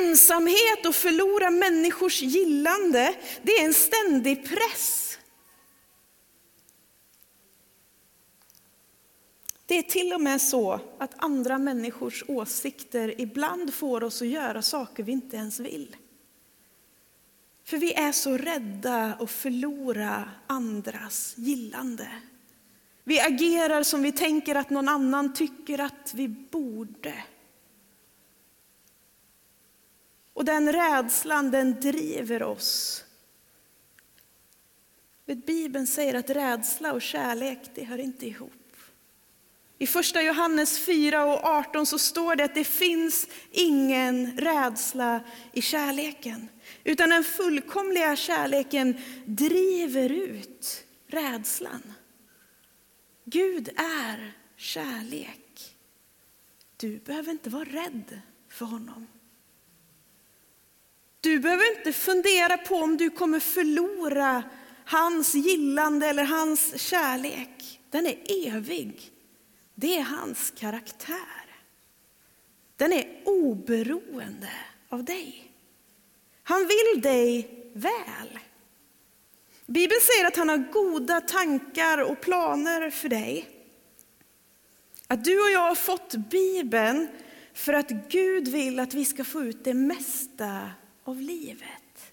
ensamhet 0.00 0.86
och 0.86 0.94
förlora 0.94 1.50
människors 1.50 2.22
gillande, 2.22 3.14
det 3.42 3.52
är 3.52 3.64
en 3.64 3.74
ständig 3.74 4.48
press. 4.48 5.18
Det 9.66 9.78
är 9.78 9.82
till 9.82 10.12
och 10.12 10.20
med 10.20 10.40
så 10.40 10.80
att 10.98 11.14
andra 11.16 11.58
människors 11.58 12.24
åsikter 12.28 13.20
ibland 13.20 13.74
får 13.74 14.04
oss 14.04 14.22
att 14.22 14.28
göra 14.28 14.62
saker 14.62 15.02
vi 15.02 15.12
inte 15.12 15.36
ens 15.36 15.60
vill. 15.60 15.96
För 17.64 17.76
vi 17.76 17.92
är 17.92 18.12
så 18.12 18.36
rädda 18.36 19.16
att 19.20 19.30
förlora 19.30 20.30
andras 20.46 21.34
gillande. 21.36 22.08
Vi 23.08 23.20
agerar 23.20 23.82
som 23.82 24.02
vi 24.02 24.12
tänker 24.12 24.54
att 24.54 24.70
någon 24.70 24.88
annan 24.88 25.34
tycker 25.34 25.80
att 25.80 26.12
vi 26.14 26.28
borde. 26.28 27.24
Och 30.32 30.44
den 30.44 30.72
rädslan 30.72 31.50
den 31.50 31.80
driver 31.80 32.42
oss. 32.42 33.04
Bibeln 35.46 35.86
säger 35.86 36.14
att 36.14 36.30
rädsla 36.30 36.92
och 36.92 37.02
kärlek 37.02 37.58
det 37.74 37.84
hör 37.84 37.98
inte 37.98 38.26
ihop. 38.26 38.76
I 39.78 39.86
första 39.86 40.22
Johannes 40.22 40.78
4 40.78 41.24
och 41.24 41.44
18 41.44 41.86
så 41.86 41.98
står 41.98 42.36
det 42.36 42.44
att 42.44 42.54
det 42.54 42.64
finns 42.64 43.26
ingen 43.50 44.36
rädsla 44.36 45.20
i 45.52 45.62
kärleken. 45.62 46.48
Utan 46.84 47.10
den 47.10 47.24
fullkomliga 47.24 48.16
kärleken 48.16 49.00
driver 49.26 50.12
ut 50.12 50.84
rädslan. 51.06 51.92
Gud 53.28 53.68
är 53.76 54.32
kärlek. 54.56 55.76
Du 56.76 56.98
behöver 56.98 57.32
inte 57.32 57.50
vara 57.50 57.64
rädd 57.64 58.20
för 58.48 58.64
honom. 58.64 59.06
Du 61.20 61.38
behöver 61.38 61.78
inte 61.78 61.92
fundera 61.92 62.56
på 62.56 62.74
om 62.74 62.96
du 62.96 63.10
kommer 63.10 63.40
förlora 63.40 64.42
hans 64.84 65.34
gillande 65.34 66.06
eller 66.06 66.24
hans 66.24 66.80
kärlek. 66.80 67.80
Den 67.90 68.06
är 68.06 68.46
evig. 68.46 69.10
Det 69.74 69.98
är 69.98 70.02
hans 70.02 70.52
karaktär. 70.56 71.56
Den 72.76 72.92
är 72.92 73.22
oberoende 73.24 74.50
av 74.88 75.04
dig. 75.04 75.52
Han 76.42 76.60
vill 76.60 77.02
dig 77.02 77.50
väl. 77.72 78.38
Bibeln 79.66 80.00
säger 80.00 80.26
att 80.26 80.36
han 80.36 80.48
har 80.48 80.72
goda 80.72 81.20
tankar 81.20 81.98
och 81.98 82.20
planer 82.20 82.90
för 82.90 83.08
dig. 83.08 83.48
Att 85.06 85.24
du 85.24 85.40
och 85.40 85.50
jag 85.50 85.60
har 85.60 85.74
fått 85.74 86.14
Bibeln 86.14 87.08
för 87.52 87.72
att 87.72 87.90
Gud 87.90 88.48
vill 88.48 88.78
att 88.80 88.94
vi 88.94 89.04
ska 89.04 89.24
få 89.24 89.42
ut 89.42 89.64
det 89.64 89.74
mesta 89.74 90.70
av 91.04 91.20
livet. 91.20 92.12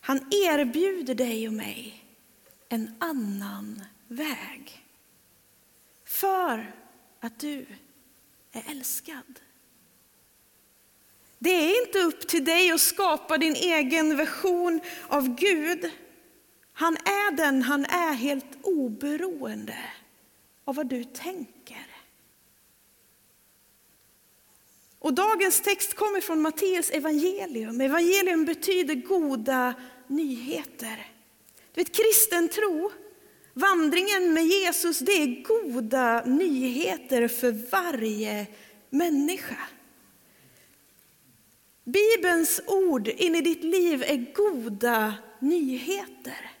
Han 0.00 0.18
erbjuder 0.30 1.14
dig 1.14 1.48
och 1.48 1.54
mig 1.54 2.04
en 2.68 2.96
annan 2.98 3.82
väg. 4.08 4.84
För 6.04 6.72
att 7.20 7.38
du 7.38 7.66
är 8.52 8.70
älskad. 8.70 9.40
Det 11.38 11.50
är 11.50 11.86
inte 11.86 11.98
upp 11.98 12.28
till 12.28 12.44
dig 12.44 12.70
att 12.70 12.80
skapa 12.80 13.38
din 13.38 13.54
egen 13.54 14.16
version 14.16 14.80
av 15.08 15.34
Gud. 15.34 15.90
Han 16.78 16.96
är 16.96 17.36
den 17.36 17.62
han 17.62 17.84
är 17.84 18.12
helt 18.12 18.58
oberoende 18.62 19.78
av 20.64 20.74
vad 20.74 20.86
du 20.86 21.04
tänker. 21.04 21.86
Och 24.98 25.14
dagens 25.14 25.60
text 25.60 25.94
kommer 25.94 26.20
från 26.20 26.40
Matteus 26.40 26.90
evangelium. 26.90 27.80
Evangelium 27.80 28.44
betyder 28.44 28.94
goda 28.94 29.74
nyheter. 30.06 31.12
Du 31.74 31.80
vet, 31.80 31.96
kristen 31.96 32.48
tro, 32.48 32.90
vandringen 33.52 34.32
med 34.32 34.46
Jesus, 34.46 34.98
det 34.98 35.12
är 35.12 35.42
goda 35.42 36.24
nyheter 36.24 37.28
för 37.28 37.70
varje 37.70 38.46
människa. 38.90 39.68
Bibelns 41.84 42.60
ord 42.66 43.08
in 43.08 43.34
i 43.34 43.40
ditt 43.40 43.64
liv 43.64 44.02
är 44.02 44.34
goda 44.34 45.14
nyheter. 45.40 46.57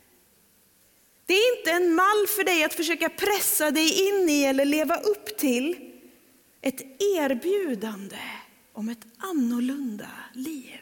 Det 1.28 1.34
är 1.34 1.58
inte 1.58 1.70
en 1.70 1.94
mall 1.94 2.26
för 2.26 2.44
dig 2.44 2.64
att 2.64 2.74
försöka 2.74 3.08
pressa 3.08 3.70
dig 3.70 4.08
in 4.08 4.28
i 4.28 4.44
eller 4.44 4.64
leva 4.64 4.96
upp 4.96 5.38
till. 5.38 5.92
Ett 6.60 6.80
erbjudande 6.98 8.18
om 8.72 8.88
ett 8.88 9.06
annorlunda 9.18 10.10
liv. 10.34 10.80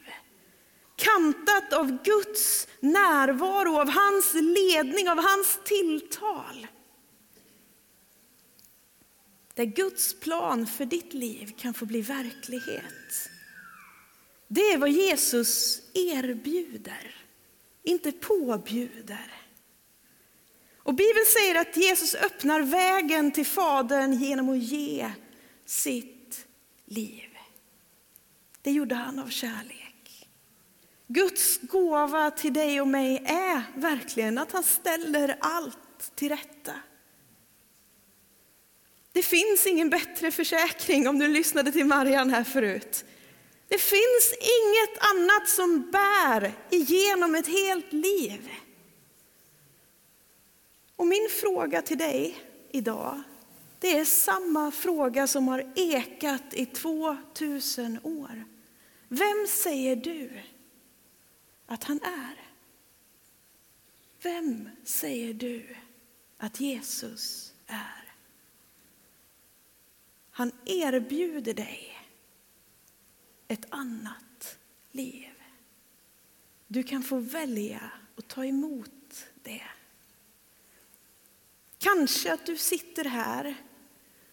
Kantat 0.96 1.72
av 1.72 2.02
Guds 2.02 2.68
närvaro, 2.80 3.80
av 3.80 3.88
hans 3.90 4.34
ledning, 4.34 5.08
av 5.08 5.18
hans 5.18 5.58
tilltal. 5.64 6.66
Där 9.54 9.64
Guds 9.64 10.20
plan 10.20 10.66
för 10.66 10.84
ditt 10.84 11.14
liv 11.14 11.54
kan 11.58 11.74
få 11.74 11.86
bli 11.86 12.00
verklighet. 12.00 13.30
Det 14.48 14.72
är 14.72 14.78
vad 14.78 14.90
Jesus 14.90 15.82
erbjuder, 15.94 17.14
inte 17.82 18.12
påbjuder. 18.12 19.35
Och 20.86 20.94
Bibeln 20.94 21.26
säger 21.26 21.54
att 21.54 21.76
Jesus 21.76 22.14
öppnar 22.14 22.60
vägen 22.60 23.32
till 23.32 23.46
Fadern 23.46 24.12
genom 24.12 24.48
att 24.48 24.58
ge 24.58 25.10
sitt 25.64 26.46
liv. 26.84 27.38
Det 28.62 28.70
gjorde 28.70 28.94
han 28.94 29.18
av 29.18 29.28
kärlek. 29.28 30.28
Guds 31.06 31.60
gåva 31.60 32.30
till 32.30 32.52
dig 32.52 32.80
och 32.80 32.88
mig 32.88 33.22
är 33.26 33.80
verkligen 33.80 34.38
att 34.38 34.52
han 34.52 34.62
ställer 34.62 35.36
allt 35.40 36.12
till 36.14 36.28
rätta. 36.28 36.72
Det 39.12 39.22
finns 39.22 39.66
ingen 39.66 39.90
bättre 39.90 40.30
försäkring 40.30 41.08
om 41.08 41.18
du 41.18 41.28
lyssnade 41.28 41.72
till 41.72 41.86
Marian 41.86 42.30
här 42.30 42.44
förut. 42.44 43.04
Det 43.68 43.78
finns 43.78 44.34
inget 44.40 44.98
annat 44.98 45.48
som 45.48 45.90
bär 45.90 46.52
igenom 46.70 47.34
ett 47.34 47.48
helt 47.48 47.92
liv. 47.92 48.50
Och 50.96 51.06
min 51.06 51.28
fråga 51.30 51.82
till 51.82 51.98
dig 51.98 52.36
idag, 52.70 53.22
det 53.78 53.98
är 53.98 54.04
samma 54.04 54.70
fråga 54.70 55.26
som 55.26 55.48
har 55.48 55.72
ekat 55.76 56.54
i 56.54 56.66
2000 56.66 57.98
år. 58.02 58.44
Vem 59.08 59.46
säger 59.48 59.96
du 59.96 60.40
att 61.66 61.84
han 61.84 62.00
är? 62.02 62.46
Vem 64.22 64.70
säger 64.84 65.34
du 65.34 65.76
att 66.38 66.60
Jesus 66.60 67.54
är? 67.66 68.12
Han 70.30 70.52
erbjuder 70.64 71.54
dig 71.54 71.96
ett 73.48 73.66
annat 73.68 74.58
liv. 74.92 75.32
Du 76.66 76.82
kan 76.82 77.02
få 77.02 77.18
välja 77.18 77.90
att 78.16 78.28
ta 78.28 78.44
emot 78.44 79.26
det. 79.42 79.62
Kanske 81.86 82.32
att 82.32 82.46
du 82.46 82.56
sitter 82.56 83.04
här 83.04 83.54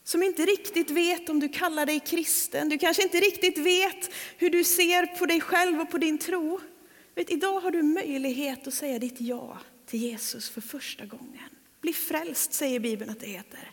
som 0.03 0.23
inte 0.23 0.45
riktigt 0.45 0.89
vet 0.89 1.29
om 1.29 1.39
du 1.39 1.49
kallar 1.49 1.85
dig 1.85 1.99
kristen. 1.99 2.69
Du 2.69 2.77
kanske 2.77 3.03
inte 3.03 3.17
riktigt 3.17 3.57
vet 3.57 4.13
hur 4.37 4.49
du 4.49 4.63
ser 4.63 5.05
på 5.05 5.25
dig 5.25 5.41
själv 5.41 5.81
och 5.81 5.91
på 5.91 5.97
din 5.97 6.17
tro. 6.17 6.59
Vet, 7.15 7.29
idag 7.29 7.59
har 7.59 7.71
du 7.71 7.83
möjlighet 7.83 8.67
att 8.67 8.73
säga 8.73 8.99
ditt 8.99 9.21
ja 9.21 9.57
till 9.85 9.99
Jesus 9.99 10.49
för 10.49 10.61
första 10.61 11.05
gången. 11.05 11.49
Bli 11.81 11.93
frälst 11.93 12.53
säger 12.53 12.79
Bibeln 12.79 13.11
att 13.11 13.19
det 13.19 13.27
heter. 13.27 13.71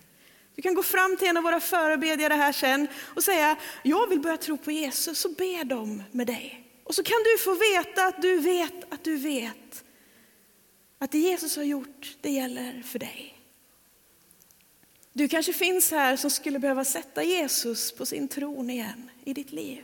Du 0.55 0.62
kan 0.62 0.75
gå 0.75 0.83
fram 0.83 1.16
till 1.16 1.29
en 1.29 1.37
av 1.37 1.43
våra 1.43 1.61
förebedjare 1.61 2.35
här 2.35 2.53
sen 2.53 2.88
och 2.99 3.25
säga, 3.25 3.57
jag 3.83 4.09
vill 4.09 4.21
börja 4.21 4.37
tro 4.37 4.57
på 4.57 4.71
Jesus, 4.71 5.19
så 5.19 5.29
ber 5.29 5.64
de 5.64 6.03
med 6.12 6.27
dig. 6.27 6.64
Och 6.85 6.95
så 6.95 7.03
kan 7.03 7.19
du 7.25 7.38
få 7.38 7.55
veta 7.55 8.07
att 8.07 8.23
du 8.23 8.38
vet 8.38 8.93
att 8.93 9.05
du 9.05 9.16
vet 9.16 9.85
att 10.99 11.11
det 11.11 11.19
Jesus 11.19 11.57
har 11.57 11.64
gjort, 11.64 12.16
det 12.21 12.31
gäller 12.31 12.83
för 12.87 12.99
dig. 12.99 13.39
Du 15.12 15.29
kanske 15.29 15.53
finns 15.53 15.90
här 15.90 16.16
som 16.16 16.31
skulle 16.31 16.59
behöva 16.59 16.85
sätta 16.85 17.23
Jesus 17.23 17.92
på 17.92 18.07
sin 18.07 18.29
tron 18.29 18.70
igen 18.70 19.11
i 19.25 19.35
ditt 19.35 19.53
liv. 19.53 19.83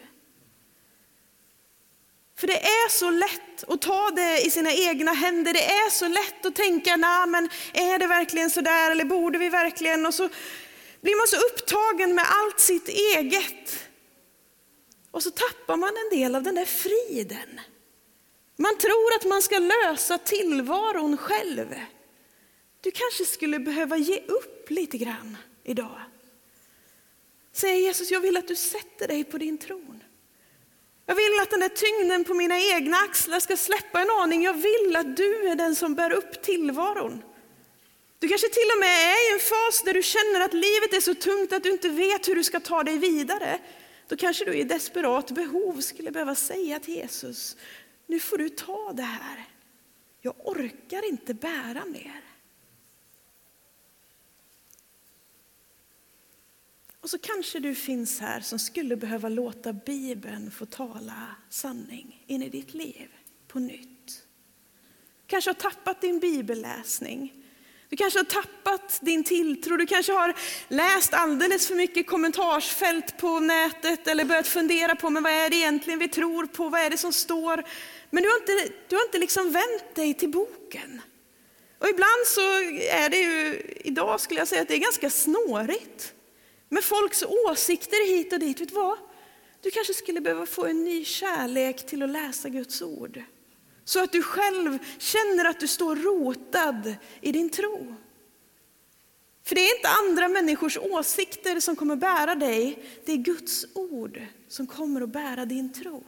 För 2.39 2.47
det 2.47 2.61
är 2.67 2.89
så 2.89 3.11
lätt 3.11 3.65
att 3.69 3.83
ta 3.83 4.11
det 4.11 4.47
i 4.47 4.51
sina 4.51 4.73
egna 4.73 5.13
händer. 5.13 5.53
Det 5.53 5.65
är 5.65 5.91
så 5.91 6.09
lätt 6.09 6.47
att 6.47 6.55
tänka, 6.55 6.97
nej 6.97 7.27
men 7.27 7.49
är 7.73 7.99
det 7.99 8.07
verkligen 8.07 8.51
så 8.51 8.61
där 8.61 8.91
eller 8.91 9.05
borde 9.05 9.39
vi 9.39 9.49
verkligen? 9.49 10.07
Och 10.07 10.15
så 10.15 10.29
blir 11.01 11.17
man 11.17 11.27
så 11.27 11.37
upptagen 11.37 12.15
med 12.15 12.25
allt 12.29 12.61
sitt 12.61 12.89
eget. 12.89 13.89
Och 15.11 15.23
så 15.23 15.31
tappar 15.31 15.77
man 15.77 15.93
en 15.97 16.19
del 16.19 16.35
av 16.35 16.43
den 16.43 16.55
där 16.55 16.65
friden. 16.65 17.61
Man 18.57 18.79
tror 18.79 19.15
att 19.17 19.25
man 19.25 19.43
ska 19.43 19.59
lösa 19.59 20.19
tillvaron 20.19 21.17
själv. 21.17 21.75
Du 22.87 22.91
kanske 22.91 23.25
skulle 23.25 23.59
behöva 23.59 23.97
ge 23.97 24.21
upp 24.27 24.71
lite 24.71 24.99
grann 24.99 25.37
idag. 25.65 26.01
Säg 27.53 27.81
Jesus, 27.81 28.11
jag 28.11 28.21
vill 28.21 28.37
att 28.37 28.49
du 28.49 28.57
sätter 28.57 29.09
dig 29.09 29.25
på 29.25 29.39
din 29.39 29.59
tron. 29.59 30.03
Jag 31.07 31.15
vill 31.15 31.41
att 31.43 31.51
den 31.51 31.61
där 31.61 31.69
tyngden 31.69 32.25
på 32.25 32.35
mina 32.35 32.61
egna 32.61 32.97
axlar 32.97 33.41
ska 33.41 33.57
släppa 33.57 34.01
en 34.01 34.11
aning. 34.11 34.43
Jag 34.43 34.55
vill 34.55 34.97
att 34.97 35.17
du 35.17 35.49
är 35.49 35.55
den 35.55 35.77
som 35.77 35.95
bär 35.95 36.13
upp 36.13 36.43
tillvaron. 36.43 37.23
Du 38.19 38.29
kanske 38.29 38.49
till 38.49 38.71
och 38.75 38.81
med 38.81 38.89
är 38.89 39.31
i 39.31 39.33
en 39.33 39.41
fas 39.41 39.83
där 39.83 39.95
du 39.95 40.03
känner 40.03 40.41
att 40.41 40.53
livet 40.53 40.95
är 40.95 41.01
så 41.01 41.15
tungt 41.15 41.53
att 41.53 41.63
du 41.63 41.71
inte 41.71 41.89
vet 41.89 42.29
hur 42.29 42.35
du 42.35 42.45
ska 42.45 42.61
ta 42.61 42.83
dig 42.83 42.99
vidare. 42.99 43.59
Då 44.09 44.17
kanske 44.17 44.45
du 44.45 44.55
i 44.55 44.65
desperat 44.65 45.31
behov 45.31 45.81
skulle 45.81 46.11
behöva 46.11 46.35
säga 46.35 46.81
till 46.81 46.95
Jesus, 46.95 47.57
nu 48.07 48.21
får 48.21 48.39
du 48.39 48.49
ta 48.49 48.93
det 48.93 49.03
här. 49.03 49.45
Jag 50.21 50.35
orkar 50.45 51.09
inte 51.09 51.35
bära 51.35 51.85
mer. 51.85 52.26
Och 57.07 57.11
så 57.11 57.19
kanske 57.19 57.59
du 57.59 57.75
finns 57.75 58.21
här 58.21 58.41
som 58.41 58.59
skulle 58.59 58.97
behöva 58.97 59.29
låta 59.29 59.73
Bibeln 59.73 60.51
få 60.51 60.67
tala 60.67 61.37
sanning 61.51 62.25
in 62.27 62.43
i 62.43 62.49
ditt 62.49 62.75
liv 62.75 63.09
på 63.49 63.59
nytt. 63.59 64.23
Kanske 65.27 65.51
har 65.51 65.55
tappat 65.55 66.01
din 66.01 66.19
bibelläsning. 66.19 67.33
Du 67.89 67.97
kanske 67.97 68.19
har 68.19 68.25
tappat 68.25 68.99
din 69.03 69.25
tilltro, 69.25 69.77
du 69.77 69.87
kanske 69.87 70.13
har 70.13 70.35
läst 70.69 71.15
alldeles 71.15 71.69
för 71.69 71.75
mycket 71.75 72.07
kommentarsfält 72.07 73.19
på 73.19 73.41
nätet 73.41 74.07
eller 74.07 74.25
börjat 74.25 74.49
fundera 74.49 74.97
på 74.97 75.11
men 75.11 75.23
vad 75.23 75.33
är 75.33 75.51
det 75.51 75.57
egentligen 75.57 75.99
vi 75.99 76.09
tror 76.09 76.47
på, 76.47 76.69
vad 76.69 76.81
är 76.81 76.91
det 76.91 76.99
som 76.99 77.13
står? 77.13 77.65
Men 78.11 78.23
du 78.23 78.29
har 78.29 78.37
inte, 78.37 78.75
du 78.89 78.97
har 78.97 79.05
inte 79.05 79.19
liksom 79.19 79.53
vänt 79.53 79.95
dig 79.95 80.15
till 80.15 80.31
boken. 80.31 81.03
Och 81.79 81.89
ibland 81.89 82.27
så 82.27 82.41
är 82.91 83.09
det 83.09 83.17
ju, 83.17 83.63
idag 83.85 84.21
skulle 84.21 84.41
jag 84.41 84.49
säga 84.49 84.63
att 84.63 84.69
det 84.69 84.75
är 84.75 84.79
ganska 84.79 85.11
snårigt 85.11 86.13
med 86.69 86.85
folks 86.85 87.23
åsikter 87.23 88.07
hit 88.07 88.33
och 88.33 88.39
dit. 88.39 88.61
Vet 88.61 88.69
du 88.69 88.75
vad? 88.75 88.99
Du 89.61 89.71
kanske 89.71 89.95
skulle 89.95 90.21
behöva 90.21 90.47
få 90.47 90.67
en 90.67 90.85
ny 90.85 91.05
kärlek 91.05 91.87
till 91.87 92.03
att 92.03 92.11
läsa 92.11 92.49
Guds 92.49 92.83
ord. 92.83 93.23
Så 93.85 94.03
att 94.03 94.13
du 94.13 94.23
själv 94.23 94.79
känner 94.99 95.45
att 95.45 95.61
du 95.61 95.69
står 95.69 95.97
rotad 95.97 96.95
i 97.21 97.33
din 97.33 97.51
tro. 97.51 97.95
För 99.45 99.55
det 99.55 99.61
är 99.61 99.77
inte 99.77 99.89
andra 99.89 100.29
människors 100.29 100.79
åsikter 100.79 101.61
som 101.61 101.77
kommer 101.77 101.97
bära 101.97 102.35
dig, 102.35 102.85
det 103.05 103.13
är 103.13 103.17
Guds 103.17 103.67
ord 103.75 104.23
som 104.49 104.67
kommer 104.67 105.01
att 105.01 105.09
bära 105.09 105.45
din 105.45 105.73
tro. 105.73 106.05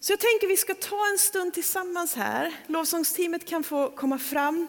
Så 0.00 0.12
jag 0.12 0.20
tänker 0.20 0.46
vi 0.46 0.56
ska 0.56 0.74
ta 0.74 1.08
en 1.12 1.18
stund 1.18 1.54
tillsammans 1.54 2.14
här. 2.14 2.54
Lovsångsteamet 2.66 3.44
kan 3.44 3.64
få 3.64 3.90
komma 3.90 4.18
fram. 4.18 4.68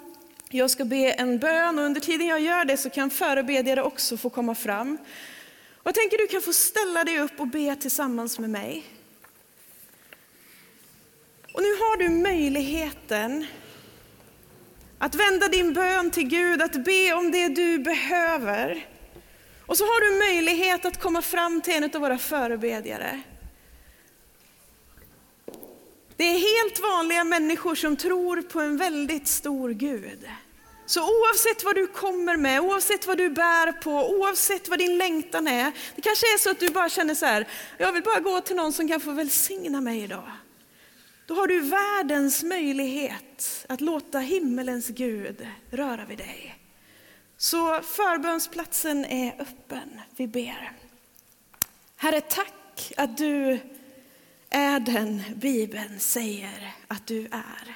Jag 0.51 0.69
ska 0.69 0.85
be 0.85 1.11
en 1.11 1.39
bön 1.39 1.79
och 1.79 1.85
under 1.85 2.01
tiden 2.01 2.27
jag 2.27 2.39
gör 2.39 2.65
det 2.65 2.77
så 2.77 2.89
kan 2.89 3.09
förebedjare 3.09 3.83
också 3.83 4.17
få 4.17 4.29
komma 4.29 4.55
fram. 4.55 4.97
Och 5.75 5.87
jag 5.87 5.95
tänker 5.95 6.17
du 6.17 6.27
kan 6.27 6.41
få 6.41 6.53
ställa 6.53 7.03
dig 7.03 7.19
upp 7.19 7.39
och 7.39 7.47
be 7.47 7.75
tillsammans 7.75 8.39
med 8.39 8.49
mig. 8.49 8.83
Och 11.53 11.61
nu 11.61 11.69
har 11.69 11.97
du 11.97 12.09
möjligheten 12.09 13.45
att 14.97 15.15
vända 15.15 15.47
din 15.47 15.73
bön 15.73 16.11
till 16.11 16.27
Gud, 16.27 16.61
att 16.61 16.83
be 16.85 17.13
om 17.13 17.31
det 17.31 17.47
du 17.47 17.79
behöver. 17.79 18.87
Och 19.65 19.77
så 19.77 19.83
har 19.83 20.11
du 20.11 20.19
möjlighet 20.19 20.85
att 20.85 21.01
komma 21.01 21.21
fram 21.21 21.61
till 21.61 21.73
en 21.73 21.83
av 21.83 22.01
våra 22.01 22.17
förebedjare. 22.17 23.21
Det 26.19 26.25
är 26.25 26.63
helt 26.63 26.79
vanliga 26.79 27.23
människor 27.23 27.75
som 27.75 27.97
tror 27.97 28.41
på 28.41 28.59
en 28.61 28.77
väldigt 28.77 29.27
stor 29.27 29.69
Gud. 29.69 30.29
Så 30.85 31.01
oavsett 31.01 31.63
vad 31.63 31.75
du 31.75 31.87
kommer 31.87 32.37
med, 32.37 32.61
oavsett 32.61 33.07
vad 33.07 33.17
du 33.17 33.29
bär 33.29 33.71
på, 33.71 33.91
oavsett 33.91 34.69
vad 34.69 34.79
din 34.79 34.97
längtan 34.97 35.47
är. 35.47 35.71
Det 35.95 36.01
kanske 36.01 36.25
är 36.33 36.37
så 36.37 36.49
att 36.49 36.59
du 36.59 36.69
bara 36.69 36.89
känner 36.89 37.15
så 37.15 37.25
här, 37.25 37.47
jag 37.77 37.91
vill 37.91 38.03
bara 38.03 38.19
gå 38.19 38.41
till 38.41 38.55
någon 38.55 38.73
som 38.73 38.87
kan 38.87 38.99
få 38.99 39.11
välsigna 39.11 39.81
mig 39.81 40.03
idag. 40.03 40.31
Då 41.25 41.33
har 41.33 41.47
du 41.47 41.59
världens 41.59 42.43
möjlighet 42.43 43.65
att 43.69 43.81
låta 43.81 44.19
himmelens 44.19 44.87
Gud 44.87 45.47
röra 45.71 46.05
vid 46.05 46.17
dig. 46.17 46.55
Så 47.37 47.81
förbönsplatsen 47.81 49.05
är 49.05 49.41
öppen. 49.41 50.01
Vi 50.15 50.27
ber. 50.27 50.71
Herre, 51.95 52.21
tack 52.21 52.93
att 52.97 53.17
du 53.17 53.59
är 54.49 54.79
den 54.79 55.21
Bibeln 55.35 55.99
säger 55.99 56.75
att 56.87 57.07
du 57.07 57.25
är. 57.25 57.75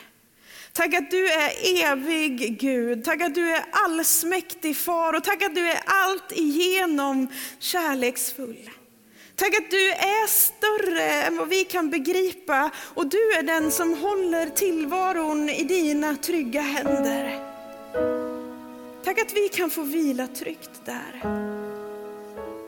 Tack 0.74 0.94
att 0.94 1.12
du 1.12 1.28
är 1.28 1.52
evig 1.92 2.60
Gud, 2.60 3.04
tack 3.04 3.22
att 3.22 3.36
du 3.36 3.50
är 3.50 3.66
allsmäktig 3.72 4.78
far 4.78 5.14
och 5.14 5.24
tack 5.24 5.44
att 5.44 5.56
du 5.56 5.70
är 5.70 5.80
allt 5.86 6.32
igenom 6.32 7.28
kärleksfull. 7.60 8.70
Tack 9.36 9.56
att 9.56 9.72
du 9.72 9.92
är 9.92 10.28
större 10.28 11.12
än 11.12 11.38
vad 11.38 11.48
vi 11.48 11.64
kan 11.64 11.90
begripa 11.90 12.72
och 12.94 13.08
du 13.08 13.34
är 13.34 13.44
den 13.44 13.72
som 13.72 13.98
håller 13.98 14.50
tillvaron 14.50 15.50
i 15.50 15.64
dina 15.64 16.16
trygga 16.16 16.62
händer. 16.62 17.40
Tack 19.04 19.20
att 19.20 19.34
vi 19.34 19.50
kan 19.50 19.70
få 19.70 19.82
vila 19.82 20.28
tryggt 20.28 20.86
där. 20.86 21.22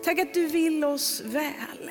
Tack 0.04 0.20
att 0.20 0.34
du 0.34 0.48
vill 0.48 0.84
oss 0.84 1.22
väl. 1.26 1.90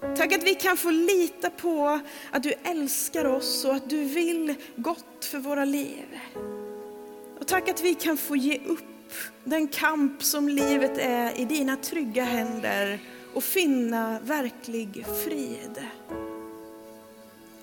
Tack 0.00 0.32
att 0.32 0.42
vi 0.42 0.54
kan 0.54 0.76
få 0.76 0.90
lita 0.90 1.50
på 1.50 2.00
att 2.30 2.42
du 2.42 2.52
älskar 2.64 3.24
oss 3.24 3.64
och 3.64 3.74
att 3.74 3.90
du 3.90 4.04
vill 4.04 4.54
gott 4.76 5.24
för 5.24 5.38
våra 5.38 5.64
liv. 5.64 6.20
Och 7.40 7.46
tack 7.46 7.68
att 7.68 7.82
vi 7.82 7.94
kan 7.94 8.16
få 8.16 8.36
ge 8.36 8.58
upp 8.66 8.84
den 9.44 9.68
kamp 9.68 10.22
som 10.22 10.48
livet 10.48 10.98
är 10.98 11.40
i 11.40 11.44
dina 11.44 11.76
trygga 11.76 12.24
händer 12.24 12.98
och 13.34 13.44
finna 13.44 14.20
verklig 14.20 15.06
frid. 15.24 15.86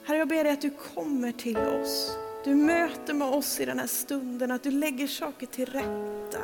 Herre, 0.05 0.17
jag 0.17 0.27
ber 0.27 0.43
dig 0.43 0.53
att 0.53 0.61
du 0.61 0.69
kommer 0.69 1.31
till 1.31 1.57
oss. 1.57 2.17
Du 2.43 2.55
möter 2.55 3.13
med 3.13 3.27
oss 3.27 3.59
i 3.59 3.65
den 3.65 3.79
här 3.79 3.87
stunden, 3.87 4.51
att 4.51 4.63
du 4.63 4.71
lägger 4.71 5.07
saker 5.07 5.47
till 5.47 5.65
rätta. 5.65 6.41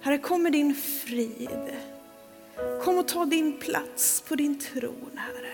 Herre, 0.00 0.18
kom 0.18 0.42
med 0.42 0.52
din 0.52 0.74
frid. 0.74 1.76
Kom 2.82 2.98
och 2.98 3.08
ta 3.08 3.24
din 3.24 3.58
plats 3.58 4.20
på 4.28 4.34
din 4.34 4.58
tron, 4.58 5.10
Herre. 5.14 5.52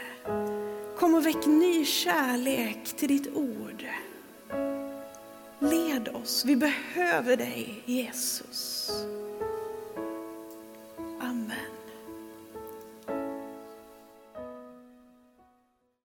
Kom 0.99 1.15
och 1.15 1.27
väck 1.27 1.47
ny 1.47 1.85
kärlek 1.85 2.85
till 2.97 3.09
ditt 3.09 3.35
ord. 3.35 3.85
Led 5.59 6.09
oss, 6.09 6.45
vi 6.45 6.57
behöver 6.57 7.37
dig 7.37 7.83
Jesus. 7.85 8.91
Amen. 11.21 11.82